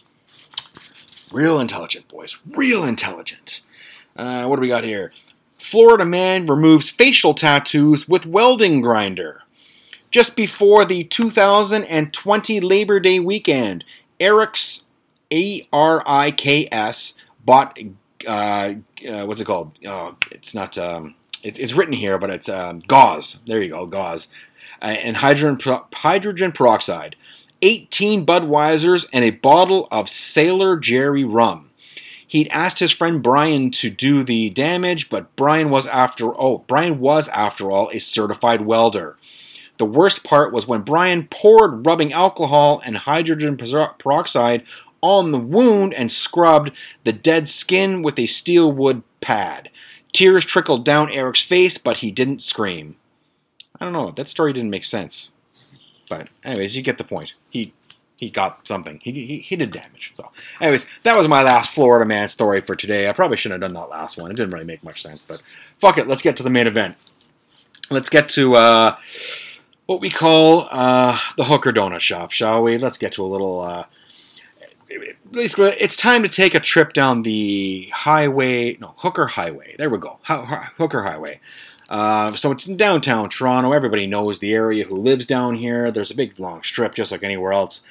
Real 1.31 1.59
intelligent, 1.59 2.07
boys. 2.07 2.39
Real 2.49 2.83
intelligent. 2.83 3.61
Uh, 4.15 4.45
what 4.47 4.55
do 4.55 4.61
we 4.63 4.69
got 4.69 4.83
here? 4.83 5.11
Florida 5.51 6.03
man 6.03 6.47
removes 6.47 6.89
facial 6.89 7.35
tattoos 7.35 8.09
with 8.09 8.25
welding 8.25 8.81
grinder. 8.81 9.43
Just 10.09 10.35
before 10.35 10.83
the 10.83 11.03
2020 11.03 12.59
Labor 12.59 12.99
Day 12.99 13.19
weekend, 13.19 13.85
Eric's 14.19 14.87
A 15.31 15.63
R 15.71 16.01
I 16.07 16.31
K 16.31 16.67
S 16.71 17.13
bought 17.45 17.77
uh, 18.27 18.73
uh, 19.07 19.25
what's 19.25 19.41
it 19.41 19.45
called? 19.45 19.79
Oh, 19.85 20.15
it's 20.31 20.55
not. 20.55 20.75
Um, 20.77 21.15
it, 21.43 21.59
it's 21.59 21.73
written 21.73 21.93
here, 21.93 22.17
but 22.17 22.29
it's 22.29 22.49
um, 22.49 22.79
gauze. 22.87 23.39
There 23.47 23.61
you 23.61 23.69
go, 23.69 23.85
gauze, 23.85 24.27
uh, 24.81 24.85
and 24.85 25.17
hydrogen 25.17 25.59
hydrogen 25.93 26.51
peroxide. 26.51 27.15
18 27.63 28.25
Budweisers 28.25 29.07
and 29.13 29.23
a 29.23 29.29
bottle 29.29 29.87
of 29.91 30.09
Sailor 30.09 30.77
Jerry 30.77 31.23
rum. 31.23 31.69
He'd 32.25 32.47
asked 32.47 32.79
his 32.79 32.91
friend 32.91 33.21
Brian 33.21 33.71
to 33.71 33.89
do 33.89 34.23
the 34.23 34.49
damage, 34.49 35.09
but 35.09 35.35
Brian 35.35 35.69
was 35.69 35.85
after 35.85 36.33
oh, 36.39 36.59
Brian 36.59 36.99
was 36.99 37.27
after 37.29 37.69
all 37.69 37.89
a 37.89 37.99
certified 37.99 38.61
welder. 38.61 39.17
The 39.77 39.85
worst 39.85 40.23
part 40.23 40.53
was 40.53 40.67
when 40.67 40.81
Brian 40.81 41.27
poured 41.27 41.85
rubbing 41.85 42.13
alcohol 42.13 42.81
and 42.85 42.97
hydrogen 42.97 43.57
peroxide 43.57 44.63
on 45.01 45.31
the 45.31 45.39
wound 45.39 45.93
and 45.93 46.11
scrubbed 46.11 46.71
the 47.03 47.11
dead 47.11 47.49
skin 47.49 48.03
with 48.03 48.19
a 48.19 48.27
steel 48.27 48.71
wood 48.71 49.01
pad. 49.21 49.70
Tears 50.11 50.45
trickled 50.45 50.85
down 50.85 51.11
Eric's 51.11 51.41
face, 51.41 51.77
but 51.77 51.97
he 51.97 52.11
didn't 52.11 52.41
scream. 52.41 52.95
I 53.79 53.85
don't 53.85 53.93
know, 53.93 54.11
that 54.11 54.29
story 54.29 54.53
didn't 54.53 54.69
make 54.69 54.83
sense. 54.83 55.31
But 56.09 56.29
anyways, 56.43 56.75
you 56.75 56.83
get 56.83 56.97
the 56.97 57.03
point. 57.03 57.35
He 57.49 57.73
he 58.17 58.29
got 58.29 58.67
something. 58.67 58.99
He, 59.01 59.11
he, 59.11 59.37
he 59.39 59.55
did 59.55 59.71
damage. 59.71 60.11
So, 60.13 60.29
anyways, 60.59 60.85
that 61.01 61.17
was 61.17 61.27
my 61.27 61.41
last 61.41 61.73
Florida 61.73 62.05
man 62.05 62.29
story 62.29 62.61
for 62.61 62.75
today. 62.75 63.09
I 63.09 63.13
probably 63.13 63.35
shouldn't 63.35 63.63
have 63.63 63.73
done 63.73 63.81
that 63.81 63.89
last 63.89 64.15
one. 64.15 64.29
It 64.29 64.35
didn't 64.35 64.53
really 64.53 64.65
make 64.65 64.83
much 64.83 65.01
sense, 65.01 65.25
but 65.25 65.41
fuck 65.79 65.97
it. 65.97 66.07
Let's 66.07 66.21
get 66.21 66.37
to 66.37 66.43
the 66.43 66.51
main 66.51 66.67
event. 66.67 66.97
Let's 67.89 68.09
get 68.09 68.29
to 68.29 68.55
uh, 68.55 68.95
what 69.87 70.01
we 70.01 70.11
call 70.11 70.67
uh, 70.69 71.17
the 71.35 71.45
Hooker 71.45 71.71
Donut 71.71 72.01
Shop, 72.01 72.31
shall 72.31 72.61
we? 72.61 72.77
Let's 72.77 72.97
get 72.97 73.13
to 73.13 73.23
a 73.23 73.25
little. 73.25 73.61
Uh, 73.61 73.85
basically, 75.31 75.71
it's 75.79 75.95
time 75.95 76.23
to 76.23 76.29
take 76.29 76.55
a 76.55 76.59
trip 76.59 76.93
down 76.93 77.23
the 77.23 77.89
highway. 77.93 78.77
No, 78.79 78.93
Hooker 78.97 79.27
Highway. 79.27 79.75
There 79.77 79.89
we 79.89 79.97
go. 79.97 80.19
Hooker 80.23 81.03
Highway. 81.03 81.39
Uh, 81.89 82.31
so 82.33 82.51
it's 82.51 82.67
in 82.67 82.77
downtown 82.77 83.29
Toronto. 83.29 83.73
Everybody 83.73 84.07
knows 84.07 84.39
the 84.39 84.53
area 84.53 84.85
who 84.85 84.95
lives 84.95 85.25
down 85.25 85.55
here. 85.55 85.91
There's 85.91 86.11
a 86.11 86.15
big 86.15 86.39
long 86.39 86.63
strip, 86.63 86.95
just 86.95 87.11
like 87.11 87.23
anywhere 87.23 87.51
else. 87.51 87.83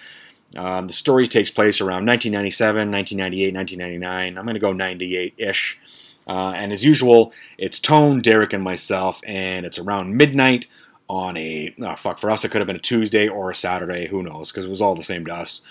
Um, 0.57 0.87
the 0.87 0.93
story 0.93 1.27
takes 1.27 1.51
place 1.51 1.81
around 1.81 2.07
1997, 2.07 2.91
1998, 2.91 3.55
1999. 3.55 4.39
I'm 4.39 4.45
going 4.45 4.55
to 4.55 4.61
go 4.61 4.73
98 4.73 5.35
ish. 5.37 5.79
Uh, 6.27 6.53
and 6.55 6.73
as 6.73 6.85
usual, 6.85 7.33
it's 7.59 7.79
Tone, 7.79 8.21
Derek, 8.21 8.53
and 8.53 8.63
myself, 8.63 9.21
and 9.27 9.67
it's 9.67 9.79
around 9.79 10.17
midnight 10.17 10.67
on 11.09 11.37
a 11.37 11.75
oh, 11.83 11.97
fuck 11.97 12.19
for 12.19 12.31
us. 12.31 12.45
It 12.45 12.51
could 12.51 12.61
have 12.61 12.69
been 12.69 12.77
a 12.77 12.81
Tuesday 12.81 13.29
or 13.29 13.51
a 13.51 13.55
Saturday. 13.55 14.07
Who 14.07 14.23
knows? 14.23 14.51
Because 14.51 14.65
it 14.65 14.71
was 14.71 14.81
all 14.81 14.95
the 14.95 15.03
same 15.03 15.25
to 15.27 15.35
us. 15.35 15.63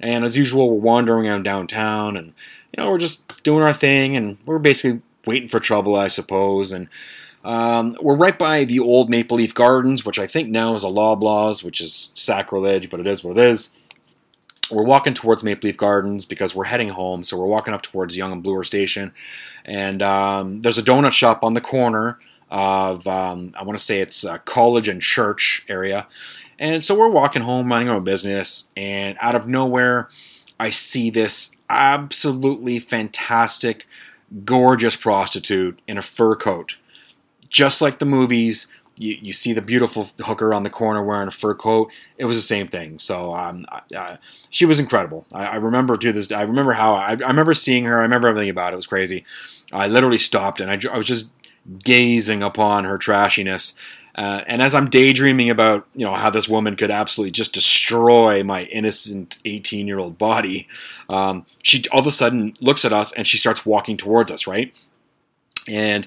And 0.00 0.24
as 0.24 0.36
usual, 0.36 0.70
we're 0.70 0.80
wandering 0.80 1.28
around 1.28 1.44
downtown, 1.44 2.16
and 2.16 2.34
you 2.76 2.82
know 2.82 2.90
we're 2.90 2.98
just 2.98 3.42
doing 3.42 3.62
our 3.62 3.72
thing, 3.72 4.16
and 4.16 4.38
we're 4.46 4.58
basically 4.58 5.00
waiting 5.26 5.48
for 5.48 5.60
trouble, 5.60 5.94
I 5.94 6.08
suppose. 6.08 6.72
And 6.72 6.88
um, 7.44 7.96
we're 8.00 8.16
right 8.16 8.38
by 8.38 8.64
the 8.64 8.80
old 8.80 9.10
Maple 9.10 9.36
Leaf 9.36 9.54
Gardens, 9.54 10.04
which 10.04 10.18
I 10.18 10.26
think 10.26 10.48
now 10.48 10.74
is 10.74 10.84
a 10.84 10.88
Loblaws, 10.88 11.62
which 11.62 11.80
is 11.80 12.12
sacrilege, 12.14 12.90
but 12.90 13.00
it 13.00 13.06
is 13.06 13.22
what 13.22 13.38
it 13.38 13.44
is. 13.44 13.88
We're 14.70 14.84
walking 14.84 15.12
towards 15.12 15.44
Maple 15.44 15.68
Leaf 15.68 15.76
Gardens 15.76 16.24
because 16.24 16.54
we're 16.54 16.64
heading 16.64 16.88
home, 16.88 17.24
so 17.24 17.36
we're 17.36 17.46
walking 17.46 17.74
up 17.74 17.82
towards 17.82 18.16
Yonge 18.16 18.32
and 18.32 18.42
Bloor 18.42 18.64
Station, 18.64 19.12
and 19.64 20.02
um, 20.02 20.60
there's 20.62 20.78
a 20.78 20.82
donut 20.82 21.12
shop 21.12 21.44
on 21.44 21.54
the 21.54 21.60
corner 21.60 22.18
of 22.52 23.06
um, 23.06 23.54
I 23.58 23.64
want 23.64 23.78
to 23.78 23.84
say 23.84 24.00
it's 24.00 24.24
uh, 24.24 24.38
College 24.38 24.86
and 24.86 25.00
Church 25.00 25.64
area, 25.68 26.06
and 26.62 26.84
so 26.84 26.94
we're 26.94 27.08
walking 27.08 27.42
home, 27.42 27.68
minding 27.68 27.92
our 27.92 28.00
business, 28.00 28.68
and 28.76 29.18
out 29.20 29.34
of 29.34 29.46
nowhere, 29.46 30.08
I 30.58 30.70
see 30.70 31.10
this 31.10 31.54
absolutely 31.68 32.78
fantastic, 32.78 33.86
gorgeous 34.44 34.96
prostitute 34.96 35.78
in 35.86 35.98
a 35.98 36.02
fur 36.02 36.36
coat 36.36 36.76
just 37.52 37.82
like 37.82 37.98
the 37.98 38.04
movies. 38.04 38.66
You, 38.98 39.16
you 39.22 39.32
see 39.32 39.52
the 39.52 39.62
beautiful 39.62 40.08
hooker 40.20 40.52
on 40.52 40.64
the 40.64 40.70
corner 40.70 41.02
wearing 41.02 41.28
a 41.28 41.32
fur 41.32 41.54
coat. 41.54 41.92
It 42.18 42.24
was 42.24 42.36
the 42.36 42.42
same 42.42 42.66
thing. 42.66 42.98
So 42.98 43.34
um, 43.34 43.64
uh, 43.96 44.16
she 44.50 44.64
was 44.64 44.78
incredible. 44.78 45.26
I, 45.32 45.46
I, 45.46 45.56
remember 45.56 45.96
to 45.96 46.12
this. 46.12 46.32
I 46.32 46.42
remember 46.42 46.72
how 46.72 46.94
I, 46.94 47.10
I, 47.10 47.28
remember 47.28 47.54
seeing 47.54 47.84
her. 47.84 47.98
I 47.98 48.02
remember 48.02 48.28
everything 48.28 48.50
about 48.50 48.72
it. 48.72 48.74
It 48.74 48.76
was 48.76 48.86
crazy. 48.86 49.24
I 49.72 49.86
literally 49.86 50.18
stopped 50.18 50.60
and 50.60 50.70
I, 50.70 50.78
I 50.92 50.96
was 50.96 51.06
just 51.06 51.30
gazing 51.84 52.42
upon 52.42 52.84
her 52.84 52.98
trashiness. 52.98 53.74
Uh, 54.14 54.42
and 54.46 54.60
as 54.60 54.74
I'm 54.74 54.86
daydreaming 54.86 55.50
about, 55.50 55.86
you 55.94 56.04
know, 56.04 56.12
how 56.12 56.30
this 56.30 56.48
woman 56.48 56.76
could 56.76 56.90
absolutely 56.90 57.30
just 57.30 57.52
destroy 57.52 58.42
my 58.42 58.64
innocent 58.64 59.38
18 59.44 59.86
year 59.86 59.98
old 59.98 60.18
body, 60.18 60.68
um, 61.08 61.46
she 61.62 61.82
all 61.92 62.00
of 62.00 62.06
a 62.06 62.10
sudden 62.10 62.54
looks 62.60 62.84
at 62.84 62.92
us 62.92 63.12
and 63.12 63.26
she 63.26 63.38
starts 63.38 63.64
walking 63.64 63.96
towards 63.96 64.30
us, 64.30 64.46
right? 64.46 64.76
And 65.68 66.06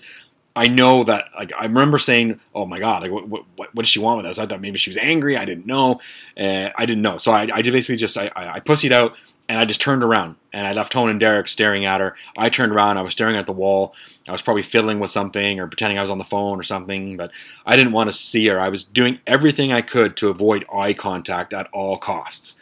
I 0.55 0.67
know 0.67 1.03
that 1.03 1.25
like 1.35 1.51
I 1.57 1.63
remember 1.63 1.97
saying, 1.97 2.39
"Oh 2.53 2.65
my 2.65 2.79
god, 2.79 3.01
like 3.01 3.11
what 3.11 3.27
what, 3.27 3.45
what 3.57 3.75
does 3.75 3.89
she 3.89 3.99
want 3.99 4.17
with 4.17 4.25
us?" 4.25 4.39
I 4.39 4.45
thought 4.45 4.61
maybe 4.61 4.79
she 4.79 4.89
was 4.89 4.97
angry. 4.97 5.35
I 5.35 5.43
didn't 5.43 5.65
know. 5.65 5.99
Uh, 6.37 6.69
I 6.77 6.85
didn't 6.85 7.01
know, 7.01 7.17
so 7.17 7.33
I, 7.33 7.49
I 7.53 7.61
basically 7.61 7.97
just 7.97 8.17
I, 8.17 8.31
I, 8.35 8.59
pussied 8.61 8.93
out 8.93 9.17
and 9.47 9.59
I 9.59 9.65
just 9.65 9.81
turned 9.81 10.03
around 10.03 10.35
and 10.53 10.65
I 10.65 10.73
left 10.73 10.91
Tone 10.91 11.09
and 11.09 11.19
Derek 11.19 11.47
staring 11.47 11.85
at 11.85 12.01
her. 12.01 12.15
I 12.37 12.49
turned 12.49 12.71
around, 12.71 12.97
I 12.97 13.01
was 13.01 13.13
staring 13.13 13.35
at 13.35 13.45
the 13.45 13.53
wall. 13.53 13.93
I 14.27 14.31
was 14.31 14.41
probably 14.41 14.63
fiddling 14.63 14.99
with 14.99 15.11
something 15.11 15.59
or 15.59 15.67
pretending 15.67 15.97
I 15.97 16.01
was 16.01 16.09
on 16.09 16.17
the 16.17 16.23
phone 16.23 16.59
or 16.59 16.63
something, 16.63 17.17
but 17.17 17.31
I 17.65 17.75
didn't 17.75 17.93
want 17.93 18.09
to 18.09 18.13
see 18.13 18.47
her. 18.47 18.59
I 18.59 18.69
was 18.69 18.83
doing 18.83 19.19
everything 19.27 19.71
I 19.71 19.81
could 19.81 20.17
to 20.17 20.29
avoid 20.29 20.65
eye 20.73 20.93
contact 20.93 21.53
at 21.53 21.69
all 21.71 21.97
costs. 21.97 22.55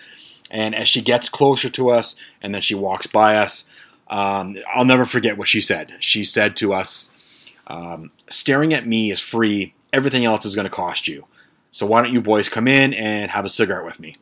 And 0.52 0.76
as 0.76 0.88
she 0.88 1.02
gets 1.02 1.30
closer 1.30 1.70
to 1.70 1.90
us 1.90 2.16
and 2.42 2.54
then 2.54 2.62
she 2.62 2.76
walks 2.76 3.08
by 3.08 3.38
us, 3.38 3.66
um, 4.08 4.56
I'll 4.74 4.86
never 4.86 5.06
forget 5.06 5.38
what 5.38 5.48
she 5.48 5.62
said. 5.62 5.94
She 6.00 6.24
said 6.24 6.56
to 6.58 6.74
us 6.74 7.52
um, 7.68 8.12
staring 8.30 8.74
at 8.74 8.88
me 8.88 9.10
is 9.12 9.20
free. 9.20 9.74
Everything 9.92 10.26
else 10.26 10.46
is 10.46 10.56
going 10.56 10.66
to 10.66 10.72
cost 10.72 11.08
you. 11.08 11.26
So 11.72 11.86
why 11.86 12.02
don't 12.02 12.14
you 12.14 12.22
boys 12.22 12.50
come 12.50 12.68
in 12.68 12.94
and 12.94 13.32
have 13.32 13.46
a 13.46 13.50
cigarette 13.50 13.86
with 13.86 14.00
me? 14.00 14.16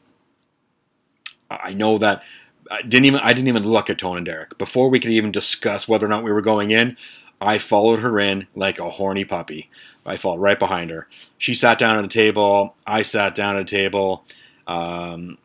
I 1.49 1.73
know 1.73 1.97
that 1.97 2.23
I 2.71 2.81
didn't 2.81 3.05
even 3.05 3.19
I 3.19 3.33
didn't 3.33 3.49
even 3.49 3.65
look 3.65 3.89
at 3.89 3.99
Tone 3.99 4.17
and 4.17 4.25
Derek 4.25 4.57
before 4.57 4.89
we 4.89 4.99
could 4.99 5.11
even 5.11 5.31
discuss 5.31 5.87
whether 5.87 6.05
or 6.05 6.09
not 6.09 6.23
we 6.23 6.31
were 6.31 6.41
going 6.41 6.71
in. 6.71 6.97
I 7.39 7.57
followed 7.57 7.99
her 7.99 8.19
in 8.19 8.47
like 8.55 8.79
a 8.79 8.89
horny 8.89 9.25
puppy. 9.25 9.69
I 10.05 10.17
followed 10.17 10.39
right 10.39 10.57
behind 10.57 10.89
her. 10.91 11.07
She 11.37 11.53
sat 11.53 11.77
down 11.77 11.97
at 11.97 12.05
a 12.05 12.07
table. 12.07 12.75
I 12.87 13.01
sat 13.01 13.35
down 13.35 13.55
at 13.55 13.63
a 13.63 13.65
table, 13.65 14.25
um, 14.67 15.37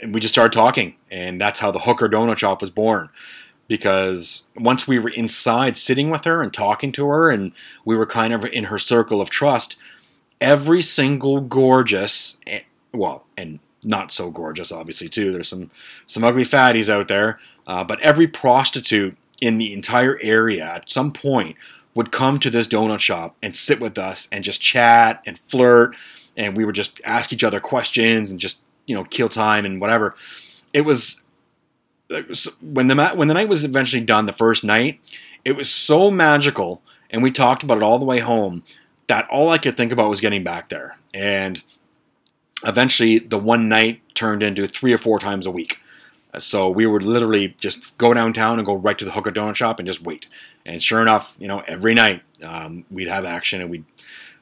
and 0.00 0.14
we 0.14 0.20
just 0.20 0.34
started 0.34 0.56
talking. 0.56 0.96
And 1.10 1.40
that's 1.40 1.58
how 1.58 1.70
the 1.70 1.80
Hooker 1.80 2.08
Donut 2.08 2.36
Shop 2.36 2.60
was 2.60 2.70
born 2.70 3.10
because 3.70 4.48
once 4.56 4.88
we 4.88 4.98
were 4.98 5.10
inside 5.10 5.76
sitting 5.76 6.10
with 6.10 6.24
her 6.24 6.42
and 6.42 6.52
talking 6.52 6.90
to 6.90 7.06
her 7.08 7.30
and 7.30 7.52
we 7.84 7.96
were 7.96 8.04
kind 8.04 8.34
of 8.34 8.44
in 8.44 8.64
her 8.64 8.80
circle 8.80 9.20
of 9.20 9.30
trust 9.30 9.76
every 10.40 10.82
single 10.82 11.40
gorgeous 11.40 12.40
eh, 12.48 12.62
well 12.92 13.26
and 13.36 13.60
not 13.84 14.12
so 14.12 14.30
gorgeous 14.30 14.70
obviously 14.70 15.08
too 15.08 15.32
there's 15.32 15.48
some 15.48 15.70
some 16.06 16.24
ugly 16.24 16.44
fatties 16.44 16.88
out 16.88 17.08
there 17.08 17.38
uh, 17.66 17.84
but 17.84 18.00
every 18.00 18.26
prostitute 18.26 19.16
in 19.40 19.58
the 19.58 19.72
entire 19.72 20.18
area 20.22 20.64
at 20.64 20.90
some 20.90 21.12
point 21.12 21.56
would 21.94 22.12
come 22.12 22.38
to 22.38 22.50
this 22.50 22.68
donut 22.68 23.00
shop 23.00 23.36
and 23.42 23.56
sit 23.56 23.80
with 23.80 23.98
us 23.98 24.28
and 24.30 24.44
just 24.44 24.60
chat 24.60 25.22
and 25.26 25.38
flirt 25.38 25.96
and 26.36 26.56
we 26.56 26.64
would 26.64 26.74
just 26.74 27.00
ask 27.04 27.32
each 27.32 27.44
other 27.44 27.60
questions 27.60 28.30
and 28.30 28.38
just 28.38 28.62
you 28.86 28.94
know 28.94 29.04
kill 29.04 29.28
time 29.28 29.64
and 29.64 29.80
whatever 29.80 30.14
it 30.72 30.82
was 30.82 31.24
when 32.60 32.88
the 32.88 33.12
when 33.14 33.28
the 33.28 33.34
night 33.34 33.48
was 33.48 33.64
eventually 33.64 34.02
done, 34.02 34.24
the 34.24 34.32
first 34.32 34.64
night, 34.64 35.00
it 35.44 35.56
was 35.56 35.70
so 35.70 36.10
magical, 36.10 36.82
and 37.10 37.22
we 37.22 37.30
talked 37.30 37.62
about 37.62 37.76
it 37.76 37.82
all 37.82 37.98
the 37.98 38.04
way 38.04 38.18
home. 38.18 38.62
That 39.06 39.28
all 39.30 39.48
I 39.48 39.58
could 39.58 39.76
think 39.76 39.92
about 39.92 40.10
was 40.10 40.20
getting 40.20 40.44
back 40.44 40.68
there, 40.68 40.96
and 41.14 41.62
eventually, 42.64 43.18
the 43.18 43.38
one 43.38 43.68
night 43.68 44.00
turned 44.14 44.42
into 44.42 44.66
three 44.66 44.92
or 44.92 44.98
four 44.98 45.18
times 45.18 45.46
a 45.46 45.50
week. 45.50 45.80
So 46.38 46.68
we 46.68 46.86
would 46.86 47.02
literally 47.02 47.56
just 47.60 47.98
go 47.98 48.14
downtown 48.14 48.58
and 48.58 48.66
go 48.66 48.76
right 48.76 48.96
to 48.98 49.04
the 49.04 49.10
Hooker 49.10 49.32
Donut 49.32 49.56
Shop 49.56 49.78
and 49.78 49.86
just 49.86 50.02
wait. 50.02 50.26
And 50.64 50.80
sure 50.82 51.02
enough, 51.02 51.36
you 51.40 51.48
know, 51.48 51.60
every 51.66 51.94
night 51.94 52.22
um, 52.44 52.84
we'd 52.90 53.08
have 53.08 53.24
action 53.24 53.60
and 53.60 53.70
we'd 53.70 53.84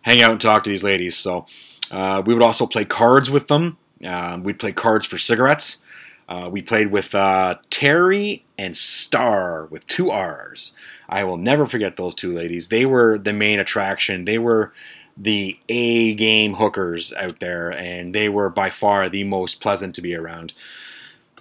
hang 0.03 0.21
out 0.21 0.33
and 0.33 0.41
talk 0.41 0.65
to 0.65 0.71
these 0.71 0.85
ladies. 0.85 1.17
So 1.17 1.47
uh, 1.91 2.23
we 2.25 2.35
would 2.35 2.43
also 2.43 2.67
play 2.67 2.85
cards 2.85 3.31
with 3.31 3.49
them. 3.49 3.79
Uh, 4.05 4.39
we'd 4.43 4.59
play 4.59 4.73
cards 4.73 5.07
for 5.07 5.17
cigarettes. 5.17 5.83
Uh, 6.29 6.51
we 6.53 6.61
played 6.61 6.91
with 6.91 7.15
uh, 7.15 7.57
Terry 7.71 8.45
and 8.59 8.77
Star 8.77 9.65
with 9.67 9.87
two 9.87 10.11
R's. 10.11 10.75
I 11.09 11.25
will 11.25 11.39
never 11.39 11.65
forget 11.65 11.97
those 11.97 12.15
two 12.15 12.33
ladies. 12.33 12.69
They 12.69 12.85
were 12.85 13.17
the 13.17 13.33
main 13.33 13.59
attraction. 13.59 14.27
They 14.27 14.37
were 14.37 14.75
the 15.21 15.59
A 15.69 16.15
game 16.15 16.55
hookers 16.55 17.13
out 17.13 17.41
there, 17.41 17.71
and 17.71 18.15
they 18.15 18.29
were 18.29 18.49
by 18.49 18.71
far 18.71 19.09
the 19.09 19.25
most 19.25 19.61
pleasant 19.61 19.95
to 19.97 20.03
be 20.03 20.15
around. 20.15 20.55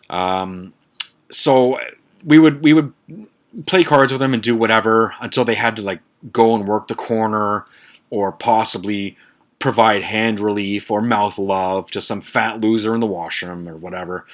Um, 0.10 0.74
so 1.30 1.78
we 2.26 2.40
would 2.40 2.64
we 2.64 2.74
would 2.74 2.94
play 3.66 3.84
cards 3.84 4.12
with 4.12 4.20
them 4.20 4.34
and 4.34 4.42
do 4.42 4.56
whatever 4.56 5.14
until 5.22 5.46
they 5.46 5.56
had 5.56 5.76
to 5.76 5.82
like 5.82 6.02
go 6.32 6.56
and 6.56 6.68
work 6.68 6.88
the 6.88 6.96
corner 6.96 7.66
or 8.10 8.32
possibly 8.32 9.16
provide 9.60 10.04
hand 10.04 10.40
relief 10.40 10.92
or 10.92 11.02
mouth 11.02 11.38
love 11.38 11.90
to 11.92 12.02
some 12.02 12.22
fat 12.22 12.62
loser 12.62 12.94
in 12.94 13.00
the 13.00 13.08
washroom 13.08 13.68
or 13.68 13.76
whatever. 13.76 14.26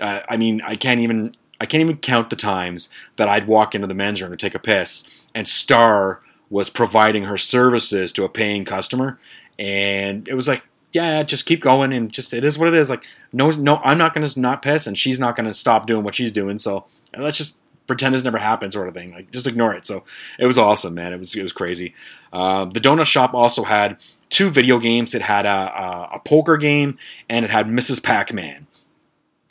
Uh, 0.00 0.20
I 0.28 0.36
mean, 0.36 0.60
I 0.64 0.76
can't 0.76 1.00
even 1.00 1.32
I 1.60 1.66
can't 1.66 1.82
even 1.82 1.98
count 1.98 2.30
the 2.30 2.36
times 2.36 2.88
that 3.16 3.28
I'd 3.28 3.46
walk 3.46 3.74
into 3.74 3.86
the 3.86 3.94
men's 3.94 4.20
room 4.20 4.32
to 4.32 4.36
take 4.36 4.54
a 4.54 4.58
piss, 4.58 5.24
and 5.34 5.48
Star 5.48 6.20
was 6.52 6.68
providing 6.68 7.24
her 7.24 7.38
services 7.38 8.12
to 8.12 8.24
a 8.24 8.28
paying 8.28 8.66
customer, 8.66 9.18
and 9.58 10.28
it 10.28 10.34
was 10.34 10.46
like, 10.46 10.62
yeah, 10.92 11.22
just 11.22 11.46
keep 11.46 11.62
going, 11.62 11.94
and 11.94 12.12
just 12.12 12.34
it 12.34 12.44
is 12.44 12.58
what 12.58 12.68
it 12.68 12.74
is. 12.74 12.90
Like, 12.90 13.06
no, 13.32 13.50
no, 13.52 13.80
I'm 13.82 13.96
not 13.96 14.12
to 14.12 14.40
not 14.40 14.60
piss, 14.60 14.86
and 14.86 14.96
she's 14.96 15.18
not 15.18 15.34
to 15.34 15.54
stop 15.54 15.86
doing 15.86 16.04
what 16.04 16.14
she's 16.14 16.30
doing. 16.30 16.58
So 16.58 16.84
let's 17.16 17.38
just 17.38 17.58
pretend 17.86 18.14
this 18.14 18.22
never 18.22 18.36
happened, 18.36 18.74
sort 18.74 18.86
of 18.86 18.92
thing. 18.92 19.12
Like, 19.12 19.30
just 19.30 19.46
ignore 19.46 19.72
it. 19.72 19.86
So 19.86 20.04
it 20.38 20.44
was 20.44 20.58
awesome, 20.58 20.92
man. 20.92 21.14
It 21.14 21.18
was 21.18 21.34
it 21.34 21.42
was 21.42 21.54
crazy. 21.54 21.94
Uh, 22.34 22.66
the 22.66 22.80
donut 22.80 23.06
shop 23.06 23.32
also 23.32 23.64
had 23.64 23.96
two 24.28 24.50
video 24.50 24.78
games. 24.78 25.14
It 25.14 25.22
had 25.22 25.46
a, 25.46 25.48
a, 25.48 26.10
a 26.16 26.20
poker 26.22 26.58
game, 26.58 26.98
and 27.30 27.46
it 27.46 27.50
had 27.50 27.66
Mrs. 27.66 28.02
Pac-Man. 28.02 28.66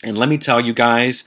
And 0.04 0.20
let 0.20 0.30
me 0.30 0.38
tell 0.38 0.62
you 0.62 0.74
guys, 0.74 1.26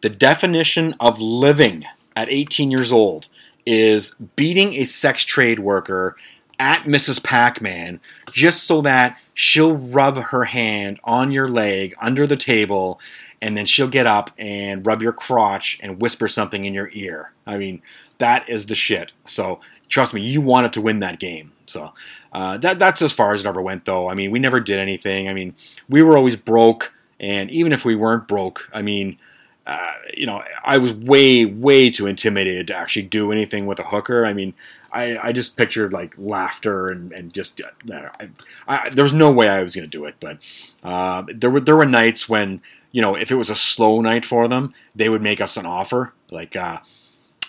the 0.00 0.10
definition 0.10 0.96
of 0.98 1.20
living 1.20 1.84
at 2.16 2.28
18 2.28 2.72
years 2.72 2.90
old 2.90 3.28
is 3.66 4.12
beating 4.36 4.74
a 4.74 4.84
sex 4.84 5.24
trade 5.24 5.58
worker 5.58 6.16
at 6.58 6.82
Mrs. 6.84 7.22
Pac 7.22 7.60
Man 7.60 8.00
just 8.30 8.64
so 8.64 8.80
that 8.82 9.20
she'll 9.34 9.76
rub 9.76 10.16
her 10.16 10.44
hand 10.44 11.00
on 11.04 11.32
your 11.32 11.48
leg 11.48 11.94
under 12.00 12.26
the 12.26 12.36
table 12.36 13.00
and 13.40 13.56
then 13.56 13.66
she'll 13.66 13.88
get 13.88 14.06
up 14.06 14.30
and 14.38 14.86
rub 14.86 15.02
your 15.02 15.12
crotch 15.12 15.78
and 15.82 16.00
whisper 16.00 16.28
something 16.28 16.64
in 16.64 16.72
your 16.72 16.90
ear. 16.92 17.32
I 17.46 17.58
mean, 17.58 17.82
that 18.18 18.48
is 18.48 18.66
the 18.66 18.76
shit. 18.76 19.12
So 19.24 19.60
trust 19.88 20.14
me, 20.14 20.20
you 20.20 20.40
wanted 20.40 20.72
to 20.74 20.80
win 20.80 21.00
that 21.00 21.18
game. 21.18 21.52
So 21.66 21.92
uh, 22.32 22.58
that 22.58 22.78
that's 22.78 23.02
as 23.02 23.12
far 23.12 23.32
as 23.32 23.44
it 23.44 23.48
ever 23.48 23.60
went, 23.60 23.84
though. 23.84 24.08
I 24.08 24.14
mean, 24.14 24.30
we 24.30 24.38
never 24.38 24.60
did 24.60 24.78
anything. 24.78 25.28
I 25.28 25.34
mean, 25.34 25.54
we 25.88 26.02
were 26.02 26.16
always 26.16 26.36
broke, 26.36 26.92
and 27.18 27.50
even 27.50 27.72
if 27.72 27.84
we 27.84 27.96
weren't 27.96 28.28
broke, 28.28 28.70
I 28.72 28.82
mean, 28.82 29.18
uh, 29.66 29.94
you 30.14 30.26
know, 30.26 30.42
I 30.64 30.78
was 30.78 30.92
way, 30.94 31.44
way 31.44 31.90
too 31.90 32.06
intimidated 32.06 32.66
to 32.68 32.76
actually 32.76 33.02
do 33.02 33.30
anything 33.30 33.66
with 33.66 33.78
a 33.78 33.84
hooker. 33.84 34.26
I 34.26 34.32
mean, 34.32 34.54
I, 34.92 35.16
I 35.18 35.32
just 35.32 35.56
pictured 35.56 35.92
like 35.92 36.14
laughter 36.18 36.90
and, 36.90 37.12
and 37.12 37.32
just 37.32 37.60
uh, 37.60 38.08
I, 38.20 38.28
I, 38.66 38.90
there 38.90 39.04
was 39.04 39.14
no 39.14 39.32
way 39.32 39.48
I 39.48 39.62
was 39.62 39.74
going 39.74 39.88
to 39.88 39.98
do 39.98 40.04
it. 40.04 40.16
But 40.20 40.44
uh, 40.82 41.24
there 41.28 41.50
were 41.50 41.60
there 41.60 41.76
were 41.76 41.86
nights 41.86 42.28
when 42.28 42.60
you 42.90 43.00
know 43.00 43.14
if 43.14 43.30
it 43.30 43.36
was 43.36 43.50
a 43.50 43.54
slow 43.54 44.00
night 44.00 44.24
for 44.24 44.48
them, 44.48 44.74
they 44.94 45.08
would 45.08 45.22
make 45.22 45.40
us 45.40 45.56
an 45.56 45.64
offer, 45.64 46.12
like 46.30 46.56
uh, 46.56 46.78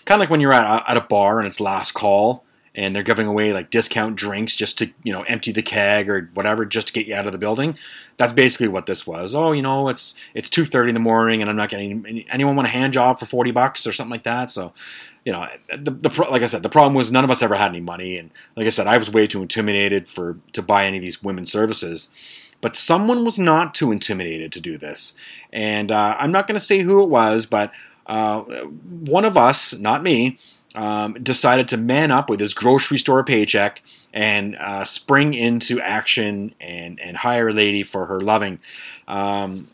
kind 0.05 0.17
of 0.17 0.19
like 0.19 0.29
when 0.29 0.39
you're 0.39 0.53
at 0.53 0.83
at 0.87 0.97
a 0.97 1.01
bar 1.01 1.39
and 1.39 1.47
it's 1.47 1.59
last 1.59 1.93
call 1.93 2.45
and 2.75 2.95
they're 2.95 3.03
giving 3.03 3.27
away 3.27 3.53
like 3.53 3.69
discount 3.69 4.15
drinks 4.15 4.55
just 4.55 4.77
to 4.79 4.91
you 5.03 5.13
know 5.13 5.23
empty 5.23 5.51
the 5.51 5.61
keg 5.61 6.09
or 6.09 6.29
whatever 6.33 6.65
just 6.65 6.87
to 6.87 6.93
get 6.93 7.07
you 7.07 7.15
out 7.15 7.25
of 7.25 7.31
the 7.31 7.37
building. 7.37 7.77
That's 8.17 8.33
basically 8.33 8.67
what 8.67 8.85
this 8.85 9.05
was. 9.05 9.35
Oh, 9.35 9.51
you 9.51 9.61
know, 9.61 9.89
it's 9.89 10.15
it's 10.33 10.49
two 10.49 10.65
thirty 10.65 10.89
in 10.89 10.93
the 10.93 10.99
morning 10.99 11.41
and 11.41 11.49
I'm 11.49 11.55
not 11.55 11.69
getting 11.69 12.25
anyone 12.29 12.55
want 12.55 12.67
a 12.67 12.71
hand 12.71 12.93
job 12.93 13.19
for 13.19 13.25
forty 13.25 13.51
bucks 13.51 13.85
or 13.85 13.91
something 13.91 14.11
like 14.11 14.23
that. 14.23 14.49
So, 14.49 14.73
you 15.25 15.31
know, 15.31 15.47
the, 15.69 15.91
the 15.91 16.27
like 16.29 16.41
I 16.41 16.47
said, 16.47 16.63
the 16.63 16.69
problem 16.69 16.95
was 16.95 17.11
none 17.11 17.23
of 17.23 17.31
us 17.31 17.43
ever 17.43 17.55
had 17.55 17.69
any 17.69 17.81
money, 17.81 18.17
and 18.17 18.31
like 18.55 18.67
I 18.67 18.71
said, 18.71 18.87
I 18.87 18.97
was 18.97 19.11
way 19.11 19.27
too 19.27 19.41
intimidated 19.41 20.07
for 20.07 20.37
to 20.53 20.61
buy 20.61 20.85
any 20.85 20.97
of 20.97 21.03
these 21.03 21.21
women's 21.21 21.51
services. 21.51 22.09
But 22.61 22.77
someone 22.77 23.25
was 23.25 23.37
not 23.37 23.73
too 23.73 23.91
intimidated 23.91 24.53
to 24.53 24.61
do 24.61 24.77
this, 24.77 25.15
and 25.51 25.91
uh, 25.91 26.15
I'm 26.17 26.31
not 26.31 26.47
going 26.47 26.55
to 26.55 26.65
say 26.65 26.79
who 26.79 27.03
it 27.03 27.09
was, 27.09 27.45
but 27.45 27.73
uh, 28.05 28.41
one 28.41 29.25
of 29.25 29.37
us, 29.37 29.77
not 29.77 30.01
me, 30.01 30.37
um, 30.75 31.13
decided 31.13 31.67
to 31.69 31.77
man 31.77 32.11
up 32.11 32.29
with 32.29 32.39
his 32.39 32.53
grocery 32.53 32.97
store 32.97 33.23
paycheck 33.23 33.83
and 34.13 34.55
uh, 34.55 34.83
spring 34.83 35.33
into 35.33 35.79
action 35.79 36.53
and, 36.59 36.99
and 36.99 37.17
hire 37.17 37.49
a 37.49 37.53
lady 37.53 37.83
for 37.83 38.05
her 38.07 38.19
loving. 38.19 38.59
Um, 39.07 39.69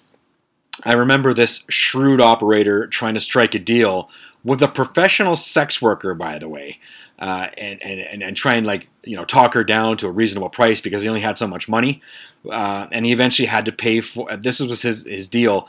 I 0.86 0.94
remember 0.94 1.34
this 1.34 1.64
shrewd 1.70 2.22
operator 2.22 2.88
trying 2.88 3.14
to 3.16 3.20
strike 3.20 3.54
a 3.54 3.60
deal 3.60 4.10
with 4.44 4.62
a 4.62 4.68
professional 4.68 5.36
sex 5.36 5.82
worker, 5.82 6.14
by 6.16 6.40
the 6.40 6.48
way, 6.48 6.80
uh, 7.18 7.50
and, 7.58 7.82
and, 7.84 8.24
and 8.24 8.38
try 8.38 8.56
and 8.56 8.66
like 8.66 8.90
you 9.04 9.16
know 9.16 9.26
talk 9.26 9.54
her 9.54 9.64
down 9.64 9.98
to 9.98 10.08
a 10.08 10.12
reasonable 10.12 10.50
price 10.50 10.80
because 10.80 11.02
he 11.02 11.10
only 11.10 11.22
had 11.22 11.38
so 11.38 11.48
much 11.48 11.68
money, 11.68 12.02
uh, 12.50 12.88
and 12.92 13.06
he 13.06 13.12
eventually 13.12 13.48
had 13.48 13.66
to 13.66 13.72
pay 13.72 14.00
for. 14.00 14.30
This 14.38 14.62
was 14.62 14.82
his 14.82 15.06
his 15.06 15.28
deal. 15.28 15.68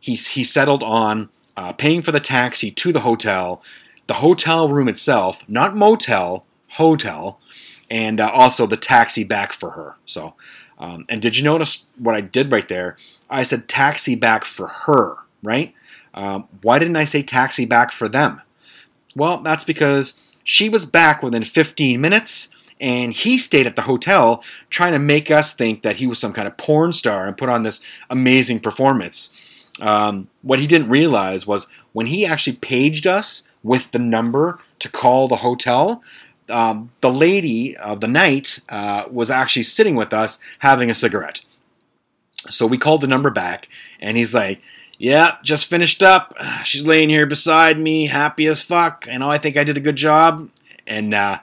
He 0.00 0.14
he 0.14 0.42
settled 0.42 0.82
on 0.82 1.28
uh, 1.56 1.72
paying 1.72 2.02
for 2.02 2.10
the 2.10 2.20
taxi 2.20 2.72
to 2.72 2.92
the 2.92 3.00
hotel, 3.00 3.62
the 4.10 4.14
hotel 4.14 4.68
room 4.68 4.88
itself, 4.88 5.48
not 5.48 5.76
motel, 5.76 6.44
hotel, 6.70 7.38
and 7.88 8.18
uh, 8.18 8.28
also 8.34 8.66
the 8.66 8.76
taxi 8.76 9.22
back 9.22 9.52
for 9.52 9.70
her. 9.70 9.94
So, 10.04 10.34
um, 10.80 11.04
and 11.08 11.22
did 11.22 11.36
you 11.36 11.44
notice 11.44 11.86
what 11.96 12.16
I 12.16 12.20
did 12.20 12.50
right 12.50 12.66
there? 12.66 12.96
I 13.30 13.44
said 13.44 13.68
taxi 13.68 14.16
back 14.16 14.44
for 14.44 14.66
her, 14.66 15.14
right? 15.44 15.74
Um, 16.12 16.48
why 16.60 16.80
didn't 16.80 16.96
I 16.96 17.04
say 17.04 17.22
taxi 17.22 17.66
back 17.66 17.92
for 17.92 18.08
them? 18.08 18.42
Well, 19.14 19.42
that's 19.42 19.62
because 19.62 20.14
she 20.42 20.68
was 20.68 20.84
back 20.84 21.22
within 21.22 21.44
15 21.44 22.00
minutes 22.00 22.48
and 22.80 23.12
he 23.12 23.38
stayed 23.38 23.68
at 23.68 23.76
the 23.76 23.82
hotel 23.82 24.42
trying 24.70 24.92
to 24.92 24.98
make 24.98 25.30
us 25.30 25.52
think 25.52 25.82
that 25.82 25.96
he 25.96 26.08
was 26.08 26.18
some 26.18 26.32
kind 26.32 26.48
of 26.48 26.56
porn 26.56 26.92
star 26.92 27.28
and 27.28 27.38
put 27.38 27.48
on 27.48 27.62
this 27.62 27.80
amazing 28.10 28.58
performance. 28.58 29.68
Um, 29.80 30.26
what 30.42 30.58
he 30.58 30.66
didn't 30.66 30.88
realize 30.88 31.46
was 31.46 31.68
when 31.92 32.06
he 32.06 32.26
actually 32.26 32.56
paged 32.56 33.06
us 33.06 33.44
with 33.62 33.92
the 33.92 33.98
number 33.98 34.58
to 34.78 34.88
call 34.88 35.28
the 35.28 35.36
hotel. 35.36 36.02
Um, 36.48 36.90
the 37.00 37.10
lady 37.10 37.76
of 37.76 38.00
the 38.00 38.08
night 38.08 38.60
uh, 38.68 39.04
was 39.10 39.30
actually 39.30 39.62
sitting 39.62 39.94
with 39.94 40.12
us 40.12 40.38
having 40.60 40.90
a 40.90 40.94
cigarette. 40.94 41.42
So 42.48 42.66
we 42.66 42.78
called 42.78 43.02
the 43.02 43.06
number 43.06 43.30
back, 43.30 43.68
and 44.00 44.16
he's 44.16 44.34
like, 44.34 44.60
Yeah, 44.98 45.36
just 45.42 45.68
finished 45.68 46.02
up. 46.02 46.34
She's 46.64 46.86
laying 46.86 47.08
here 47.08 47.26
beside 47.26 47.78
me, 47.78 48.06
happy 48.06 48.46
as 48.46 48.62
fuck. 48.62 49.06
You 49.10 49.18
know, 49.18 49.30
I 49.30 49.38
think 49.38 49.56
I 49.56 49.64
did 49.64 49.76
a 49.76 49.80
good 49.80 49.96
job. 49.96 50.50
And 50.86 51.14
uh, 51.14 51.38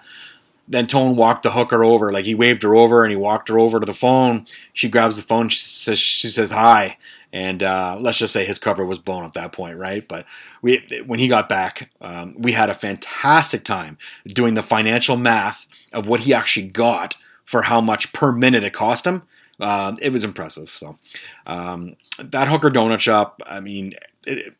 then 0.67 0.87
Tone 0.87 1.15
walked 1.15 1.43
the 1.43 1.51
hooker 1.51 1.83
over. 1.83 2.11
Like 2.11 2.25
he 2.25 2.35
waved 2.35 2.63
her 2.63 2.75
over 2.75 3.03
and 3.03 3.11
he 3.11 3.17
walked 3.17 3.49
her 3.49 3.59
over 3.59 3.79
to 3.79 3.85
the 3.85 3.93
phone. 3.93 4.45
She 4.73 4.89
grabs 4.89 5.17
the 5.17 5.23
phone. 5.23 5.49
She 5.49 5.59
says, 5.59 5.99
she 5.99 6.27
says 6.27 6.51
hi. 6.51 6.97
And 7.33 7.61
uh, 7.61 7.97
let's 7.99 8.17
just 8.17 8.33
say 8.33 8.45
his 8.45 8.59
cover 8.59 8.85
was 8.85 8.99
blown 8.99 9.25
at 9.25 9.33
that 9.33 9.51
point, 9.51 9.77
right? 9.77 10.07
But 10.07 10.25
we, 10.61 11.03
when 11.05 11.19
he 11.19 11.27
got 11.27 11.49
back, 11.49 11.91
um, 12.01 12.35
we 12.37 12.53
had 12.53 12.69
a 12.69 12.73
fantastic 12.73 13.63
time 13.63 13.97
doing 14.25 14.53
the 14.53 14.63
financial 14.63 15.17
math 15.17 15.67
of 15.93 16.07
what 16.07 16.21
he 16.21 16.33
actually 16.33 16.67
got 16.67 17.15
for 17.45 17.63
how 17.63 17.81
much 17.81 18.11
per 18.13 18.31
minute 18.31 18.63
it 18.63 18.73
cost 18.73 19.05
him. 19.05 19.23
Uh, 19.59 19.95
it 20.01 20.11
was 20.11 20.23
impressive. 20.23 20.69
So 20.69 20.97
um, 21.45 21.95
that 22.19 22.47
hooker 22.47 22.69
donut 22.69 22.99
shop, 22.99 23.41
I 23.45 23.59
mean, 23.59 23.93
it, 24.25 24.53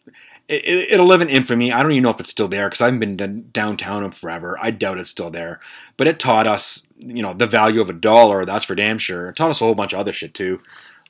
it, 0.50 1.00
will 1.00 1.08
live 1.08 1.22
in 1.22 1.30
infamy. 1.30 1.74
I 1.74 1.82
don't 1.82 1.92
even 1.92 2.04
know 2.04 2.10
if 2.10 2.20
it's 2.20 2.30
still 2.30 2.48
there 2.48 2.68
because 2.68 2.82
I 2.82 2.86
haven't 2.86 3.18
been 3.18 3.50
downtown 3.52 4.04
in 4.04 4.12
forever. 4.12 4.58
I 4.62 4.72
doubt 4.72 5.00
it's 5.00 5.10
still 5.10 5.30
there. 5.30 5.60
But 5.98 6.08
it 6.08 6.20
taught 6.20 6.48
us, 6.48 6.88
you 7.00 7.22
know, 7.22 7.34
the 7.34 7.48
value 7.48 7.82
of 7.82 7.90
a 7.90 7.94
dollar. 7.94 8.46
That's 8.46 8.66
for 8.66 8.76
damn 8.76 8.98
sure. 8.98 9.30
It 9.30 9.36
taught 9.36 9.50
us 9.50 9.62
a 9.62 9.66
whole 9.66 9.76
bunch 9.76 9.94
of 9.94 10.00
other 10.00 10.14
shit 10.14 10.34
too. 10.34 10.62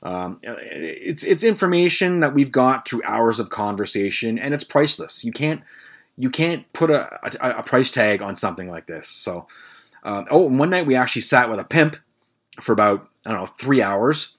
Um, 0.02 0.38
it's 0.42 1.24
it's 1.24 1.42
information 1.42 2.20
that 2.20 2.34
we've 2.34 2.52
got 2.52 2.86
through 2.86 3.02
hours 3.04 3.40
of 3.40 3.50
conversation, 3.50 4.38
and 4.38 4.54
it's 4.54 4.64
priceless. 4.64 5.24
You 5.24 5.32
can't 5.32 5.62
you 6.16 6.30
can't 6.30 6.72
put 6.72 6.90
a, 6.90 7.36
a, 7.44 7.58
a 7.58 7.62
price 7.62 7.90
tag 7.90 8.22
on 8.22 8.36
something 8.36 8.68
like 8.68 8.86
this. 8.86 9.08
So, 9.08 9.46
um, 10.04 10.26
oh, 10.30 10.48
one 10.48 10.70
night 10.70 10.86
we 10.86 10.94
actually 10.94 11.22
sat 11.22 11.48
with 11.48 11.58
a 11.58 11.64
pimp 11.64 11.96
for 12.60 12.72
about 12.72 13.08
I 13.26 13.32
don't 13.32 13.40
know 13.40 13.46
three 13.46 13.82
hours, 13.82 14.36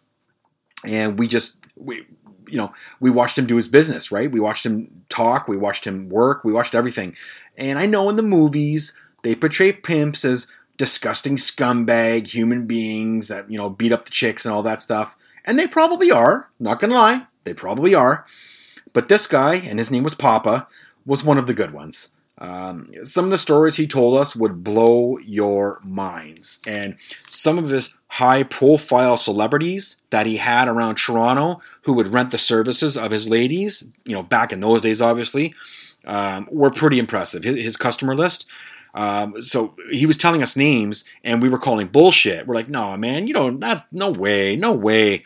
and 0.85 1.19
we 1.19 1.27
just 1.27 1.65
we 1.75 2.05
you 2.51 2.57
know 2.57 2.73
we 2.99 3.09
watched 3.09 3.38
him 3.38 3.45
do 3.45 3.55
his 3.55 3.67
business. 3.67 4.12
Right, 4.12 4.31
we 4.31 4.39
watched 4.39 4.65
him 4.65 5.03
talk, 5.09 5.47
we 5.47 5.57
watched 5.57 5.85
him 5.85 6.09
work, 6.09 6.43
we 6.43 6.53
watched 6.53 6.75
everything. 6.75 7.15
And 7.57 7.79
I 7.79 7.85
know 7.85 8.09
in 8.09 8.15
the 8.15 8.23
movies 8.23 8.97
they 9.23 9.35
portray 9.35 9.71
pimps 9.71 10.23
as 10.23 10.47
disgusting 10.77 11.35
scumbag 11.35 12.27
human 12.27 12.65
beings 12.65 13.27
that 13.27 13.49
you 13.51 13.57
know 13.57 13.69
beat 13.69 13.91
up 13.91 14.05
the 14.05 14.12
chicks 14.12 14.45
and 14.45 14.53
all 14.53 14.63
that 14.63 14.81
stuff. 14.81 15.17
And 15.45 15.57
they 15.57 15.67
probably 15.67 16.12
are, 16.12 16.49
not 16.59 16.79
gonna 16.79 16.95
lie, 16.95 17.27
they 17.43 17.53
probably 17.53 17.95
are. 17.95 18.25
But 18.93 19.07
this 19.07 19.27
guy, 19.27 19.55
and 19.55 19.79
his 19.79 19.91
name 19.91 20.03
was 20.03 20.15
Papa, 20.15 20.67
was 21.05 21.23
one 21.23 21.38
of 21.38 21.47
the 21.47 21.53
good 21.53 21.71
ones. 21.71 22.09
Um, 22.39 22.88
some 23.04 23.25
of 23.25 23.32
the 23.32 23.38
stories 23.38 23.75
he 23.75 23.86
told 23.86 24.17
us 24.17 24.36
would 24.36 24.63
blow 24.63 25.17
your 25.19 25.80
minds. 25.84 26.62
And 26.65 26.95
some 27.23 27.58
of 27.58 27.69
his 27.69 27.95
high 28.08 28.43
profile 28.43 29.17
celebrities 29.17 29.97
that 30.10 30.25
he 30.25 30.38
had 30.38 30.67
around 30.67 30.95
Toronto 30.95 31.62
who 31.84 31.93
would 31.93 32.08
rent 32.08 32.32
the 32.32 32.38
services 32.38 32.95
of 32.95 33.12
his 33.12 33.30
ladies, 33.30 33.88
you 34.06 34.15
know, 34.15 34.23
back 34.23 34.54
in 34.54 34.62
those 34.62 34.82
days, 34.82 35.02
obviously, 35.02 35.54
um, 36.06 36.47
were 36.49 36.71
pretty 36.71 36.97
impressive. 36.97 37.43
His, 37.43 37.62
his 37.62 37.78
customer 37.78 38.15
list. 38.15 38.47
Um, 38.93 39.41
so 39.41 39.75
he 39.91 40.06
was 40.06 40.17
telling 40.17 40.41
us 40.41 40.56
names 40.56 41.04
and 41.23 41.41
we 41.41 41.49
were 41.49 41.60
calling 41.60 41.88
bullshit. 41.88 42.47
We're 42.47 42.56
like, 42.56 42.69
no, 42.69 42.95
man, 42.97 43.28
you 43.28 43.34
know, 43.34 43.49
not, 43.49 43.86
no 43.91 44.12
way, 44.12 44.56
no 44.56 44.71
way. 44.71 45.23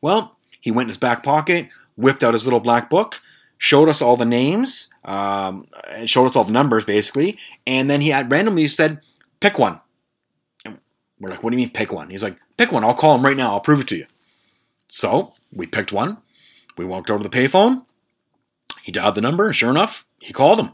Well, 0.00 0.36
he 0.60 0.70
went 0.70 0.86
in 0.86 0.90
his 0.90 0.98
back 0.98 1.22
pocket, 1.22 1.70
whipped 1.96 2.22
out 2.22 2.34
his 2.34 2.44
little 2.44 2.60
black 2.60 2.90
book, 2.90 3.20
showed 3.56 3.88
us 3.88 4.02
all 4.02 4.16
the 4.16 4.26
names, 4.26 4.88
um, 5.04 5.64
and 5.90 6.08
showed 6.08 6.26
us 6.26 6.36
all 6.36 6.44
the 6.44 6.52
numbers 6.52 6.84
basically, 6.84 7.38
and 7.66 7.90
then 7.90 8.00
he 8.00 8.08
had 8.08 8.30
randomly 8.30 8.66
said, 8.68 9.00
pick 9.40 9.58
one. 9.58 9.80
And 10.64 10.78
we're 11.18 11.30
like, 11.30 11.42
what 11.42 11.50
do 11.50 11.56
you 11.56 11.62
mean 11.62 11.70
pick 11.70 11.92
one? 11.92 12.10
He's 12.10 12.22
like, 12.22 12.36
pick 12.56 12.72
one, 12.72 12.84
I'll 12.84 12.94
call 12.94 13.16
him 13.16 13.24
right 13.24 13.36
now, 13.36 13.52
I'll 13.52 13.60
prove 13.60 13.80
it 13.80 13.88
to 13.88 13.96
you. 13.96 14.06
So 14.88 15.34
we 15.52 15.66
picked 15.66 15.92
one. 15.92 16.18
We 16.76 16.84
walked 16.84 17.10
over 17.10 17.22
to 17.22 17.28
the 17.28 17.36
payphone. 17.36 17.84
He 18.82 18.92
dialed 18.92 19.14
the 19.14 19.20
number, 19.20 19.46
and 19.46 19.54
sure 19.54 19.70
enough, 19.70 20.06
he 20.18 20.32
called 20.32 20.58
him. 20.58 20.72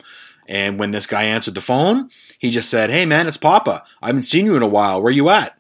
And 0.49 0.79
when 0.79 0.93
this 0.93 1.07
guy 1.07 1.25
answered 1.25 1.55
the 1.55 1.61
phone, 1.61 2.09
he 2.39 2.51
just 2.51 2.71
said, 2.71 2.91
"Hey 2.91 3.05
man, 3.05 3.27
it's 3.27 3.37
Papa. 3.37 3.83
I 4.01 4.07
haven't 4.07 4.23
seen 4.23 4.47
you 4.47 4.57
in 4.57 4.63
a 4.63 4.69
while. 4.69 5.03
Where 5.03 5.13
you 5.13 5.29
at?" 5.29 5.59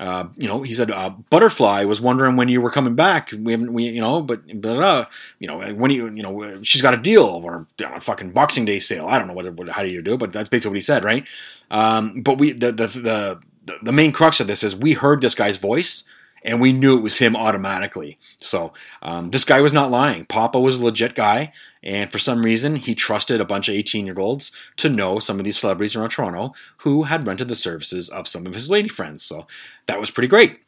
Uh, 0.00 0.28
you 0.34 0.48
know, 0.48 0.62
he 0.62 0.74
said, 0.74 0.90
uh, 0.90 1.10
"Butterfly 1.30 1.84
was 1.84 2.00
wondering 2.00 2.36
when 2.36 2.48
you 2.48 2.60
were 2.60 2.70
coming 2.70 2.94
back. 2.94 3.30
We 3.32 3.52
haven't, 3.52 3.72
we, 3.72 3.84
you 3.84 4.00
know, 4.00 4.20
but, 4.22 4.40
but, 4.60 4.82
uh, 4.82 5.04
you 5.38 5.46
know, 5.46 5.60
when 5.74 5.90
you, 5.90 6.08
you 6.10 6.22
know, 6.22 6.62
she's 6.62 6.82
got 6.82 6.94
a 6.94 6.98
deal 6.98 7.24
or 7.44 7.66
a 7.80 8.00
fucking 8.00 8.32
Boxing 8.32 8.64
Day 8.64 8.78
sale. 8.78 9.06
I 9.06 9.18
don't 9.18 9.28
know 9.28 9.34
what, 9.34 9.52
what 9.54 9.68
how 9.68 9.82
do 9.82 9.88
you 9.88 10.02
do 10.02 10.14
it, 10.14 10.18
but 10.18 10.32
that's 10.32 10.48
basically 10.48 10.70
what 10.70 10.76
he 10.76 10.82
said, 10.82 11.04
right? 11.04 11.28
Um, 11.70 12.22
but 12.22 12.38
we, 12.38 12.52
the, 12.52 12.72
the, 12.72 12.86
the, 12.86 13.40
the 13.82 13.92
main 13.92 14.12
crux 14.12 14.40
of 14.40 14.46
this 14.46 14.62
is 14.62 14.76
we 14.76 14.92
heard 14.92 15.20
this 15.20 15.34
guy's 15.34 15.56
voice 15.56 16.04
and 16.44 16.60
we 16.60 16.72
knew 16.72 16.98
it 16.98 17.02
was 17.02 17.18
him 17.18 17.34
automatically. 17.34 18.18
So 18.36 18.72
um, 19.02 19.30
this 19.30 19.44
guy 19.44 19.60
was 19.60 19.72
not 19.72 19.90
lying. 19.90 20.26
Papa 20.26 20.60
was 20.60 20.78
a 20.78 20.84
legit 20.84 21.14
guy, 21.14 21.52
and 21.82 22.12
for 22.12 22.18
some 22.18 22.42
reason, 22.42 22.76
he 22.76 22.94
trusted 22.94 23.40
a 23.40 23.44
bunch 23.44 23.68
of 23.68 23.74
18 23.74 24.06
year 24.06 24.18
olds 24.18 24.52
to 24.76 24.88
know 24.88 25.18
some 25.18 25.38
of 25.38 25.44
these 25.44 25.58
celebrities 25.58 25.96
around 25.96 26.10
Toronto 26.10 26.54
who 26.78 27.04
had 27.04 27.26
rented 27.26 27.48
the 27.48 27.56
services 27.56 28.08
of 28.08 28.28
some 28.28 28.46
of 28.46 28.54
his 28.54 28.70
lady 28.70 28.88
friends. 28.88 29.22
So 29.22 29.46
that 29.86 30.00
was 30.00 30.10
pretty 30.10 30.28
great. 30.28 30.58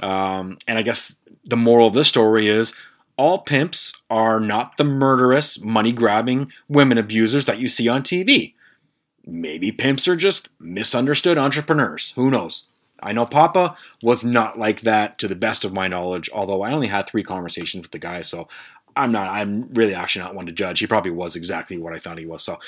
Um, 0.00 0.58
and 0.66 0.78
I 0.78 0.82
guess 0.82 1.16
the 1.44 1.56
moral 1.56 1.88
of 1.88 1.94
this 1.94 2.08
story 2.08 2.48
is 2.48 2.74
all 3.16 3.38
pimps 3.38 3.94
are 4.10 4.40
not 4.40 4.76
the 4.76 4.84
murderous, 4.84 5.62
money 5.62 5.92
grabbing 5.92 6.50
women 6.68 6.98
abusers 6.98 7.44
that 7.44 7.58
you 7.58 7.68
see 7.68 7.88
on 7.88 8.02
TV. 8.02 8.54
Maybe 9.26 9.72
pimps 9.72 10.08
are 10.08 10.16
just 10.16 10.48
misunderstood 10.60 11.38
entrepreneurs. 11.38 12.12
Who 12.12 12.30
knows? 12.30 12.68
I 13.04 13.12
know 13.12 13.26
Papa 13.26 13.76
was 14.02 14.24
not 14.24 14.58
like 14.58 14.80
that 14.80 15.18
to 15.18 15.28
the 15.28 15.36
best 15.36 15.64
of 15.64 15.72
my 15.72 15.86
knowledge, 15.88 16.30
although 16.32 16.62
I 16.62 16.72
only 16.72 16.86
had 16.88 17.06
three 17.06 17.22
conversations 17.22 17.82
with 17.82 17.92
the 17.92 17.98
guy, 17.98 18.22
so 18.22 18.48
I'm 18.96 19.12
not, 19.12 19.28
I'm 19.28 19.72
really 19.74 19.94
actually 19.94 20.24
not 20.24 20.34
one 20.34 20.46
to 20.46 20.52
judge. 20.52 20.78
He 20.78 20.86
probably 20.86 21.10
was 21.10 21.36
exactly 21.36 21.78
what 21.78 21.94
I 21.94 21.98
thought 21.98 22.18
he 22.18 22.26
was. 22.26 22.42
So 22.42 22.58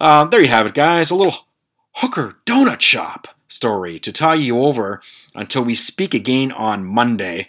uh, 0.00 0.24
there 0.24 0.40
you 0.40 0.48
have 0.48 0.66
it, 0.66 0.74
guys. 0.74 1.10
A 1.10 1.14
little 1.16 1.46
hooker 1.92 2.38
donut 2.46 2.80
shop 2.80 3.28
story 3.48 3.98
to 4.00 4.12
tie 4.12 4.34
you 4.34 4.58
over 4.58 5.00
until 5.34 5.64
we 5.64 5.74
speak 5.74 6.14
again 6.14 6.52
on 6.52 6.84
Monday. 6.84 7.48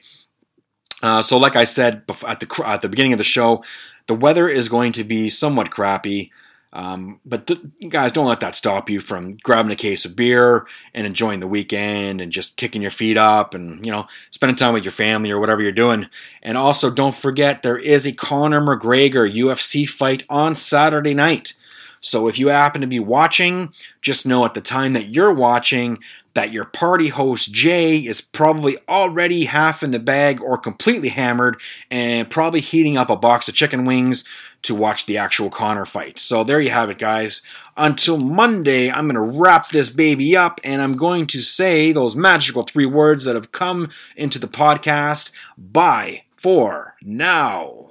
Uh, 1.03 1.21
so, 1.21 1.37
like 1.37 1.55
I 1.55 1.63
said 1.63 2.03
at 2.27 2.39
the 2.39 2.63
at 2.65 2.81
the 2.81 2.89
beginning 2.89 3.13
of 3.13 3.17
the 3.19 3.23
show, 3.23 3.63
the 4.07 4.15
weather 4.15 4.47
is 4.47 4.69
going 4.69 4.93
to 4.93 5.03
be 5.03 5.29
somewhat 5.29 5.69
crappy. 5.69 6.31
Um, 6.73 7.19
but 7.25 7.47
th- 7.47 7.59
guys, 7.89 8.11
don't 8.11 8.27
let 8.27 8.41
that 8.41 8.55
stop 8.55 8.89
you 8.89 8.99
from 8.99 9.37
grabbing 9.37 9.71
a 9.71 9.75
case 9.75 10.05
of 10.05 10.15
beer 10.15 10.67
and 10.93 11.07
enjoying 11.07 11.39
the 11.39 11.47
weekend 11.47 12.21
and 12.21 12.31
just 12.31 12.57
kicking 12.57 12.81
your 12.81 12.91
feet 12.91 13.17
up 13.17 13.53
and, 13.53 13.85
you 13.85 13.91
know, 13.91 14.05
spending 14.31 14.55
time 14.55 14.73
with 14.73 14.83
your 14.83 14.91
family 14.91 15.31
or 15.31 15.39
whatever 15.39 15.61
you're 15.61 15.71
doing. 15.71 16.07
And 16.43 16.57
also, 16.57 16.91
don't 16.91 17.15
forget 17.15 17.63
there 17.63 17.77
is 17.77 18.05
a 18.05 18.11
Conor 18.11 18.61
McGregor 18.61 19.31
UFC 19.31 19.87
fight 19.87 20.23
on 20.29 20.55
Saturday 20.55 21.13
night. 21.13 21.53
So 21.99 22.27
if 22.27 22.39
you 22.39 22.47
happen 22.49 22.81
to 22.81 22.87
be 22.87 22.99
watching, 22.99 23.73
just 24.01 24.25
know 24.25 24.45
at 24.45 24.53
the 24.53 24.61
time 24.61 24.93
that 24.93 25.09
you're 25.09 25.33
watching 25.33 25.99
that 26.33 26.53
your 26.53 26.65
party 26.65 27.07
host 27.07 27.51
Jay 27.51 27.97
is 27.97 28.21
probably 28.21 28.77
already 28.87 29.45
half 29.45 29.81
in 29.81 29.89
the 29.89 29.99
bag 29.99 30.39
or 30.39 30.57
completely 30.57 31.09
hammered 31.09 31.59
and 31.89 32.29
probably 32.29 32.59
heating 32.59 32.95
up 32.95 33.09
a 33.09 33.15
box 33.15 33.49
of 33.49 33.55
chicken 33.55 33.85
wings 33.85 34.23
to 34.61 34.75
watch 34.75 35.05
the 35.05 35.17
actual 35.17 35.49
Conor 35.49 35.85
fight. 35.85 36.19
So 36.19 36.43
there 36.43 36.61
you 36.61 36.69
have 36.69 36.89
it, 36.89 36.99
guys. 36.99 37.41
Until 37.75 38.17
Monday, 38.17 38.91
I'm 38.91 39.07
going 39.07 39.15
to 39.15 39.39
wrap 39.39 39.69
this 39.69 39.89
baby 39.89 40.37
up 40.37 40.61
and 40.63 40.81
I'm 40.81 40.95
going 40.95 41.25
to 41.27 41.41
say 41.41 41.91
those 41.91 42.15
magical 42.15 42.61
three 42.61 42.85
words 42.85 43.23
that 43.23 43.35
have 43.35 43.51
come 43.51 43.89
into 44.15 44.37
the 44.37 44.47
podcast. 44.47 45.31
Bye 45.57 46.23
for 46.35 46.95
now. 47.01 47.86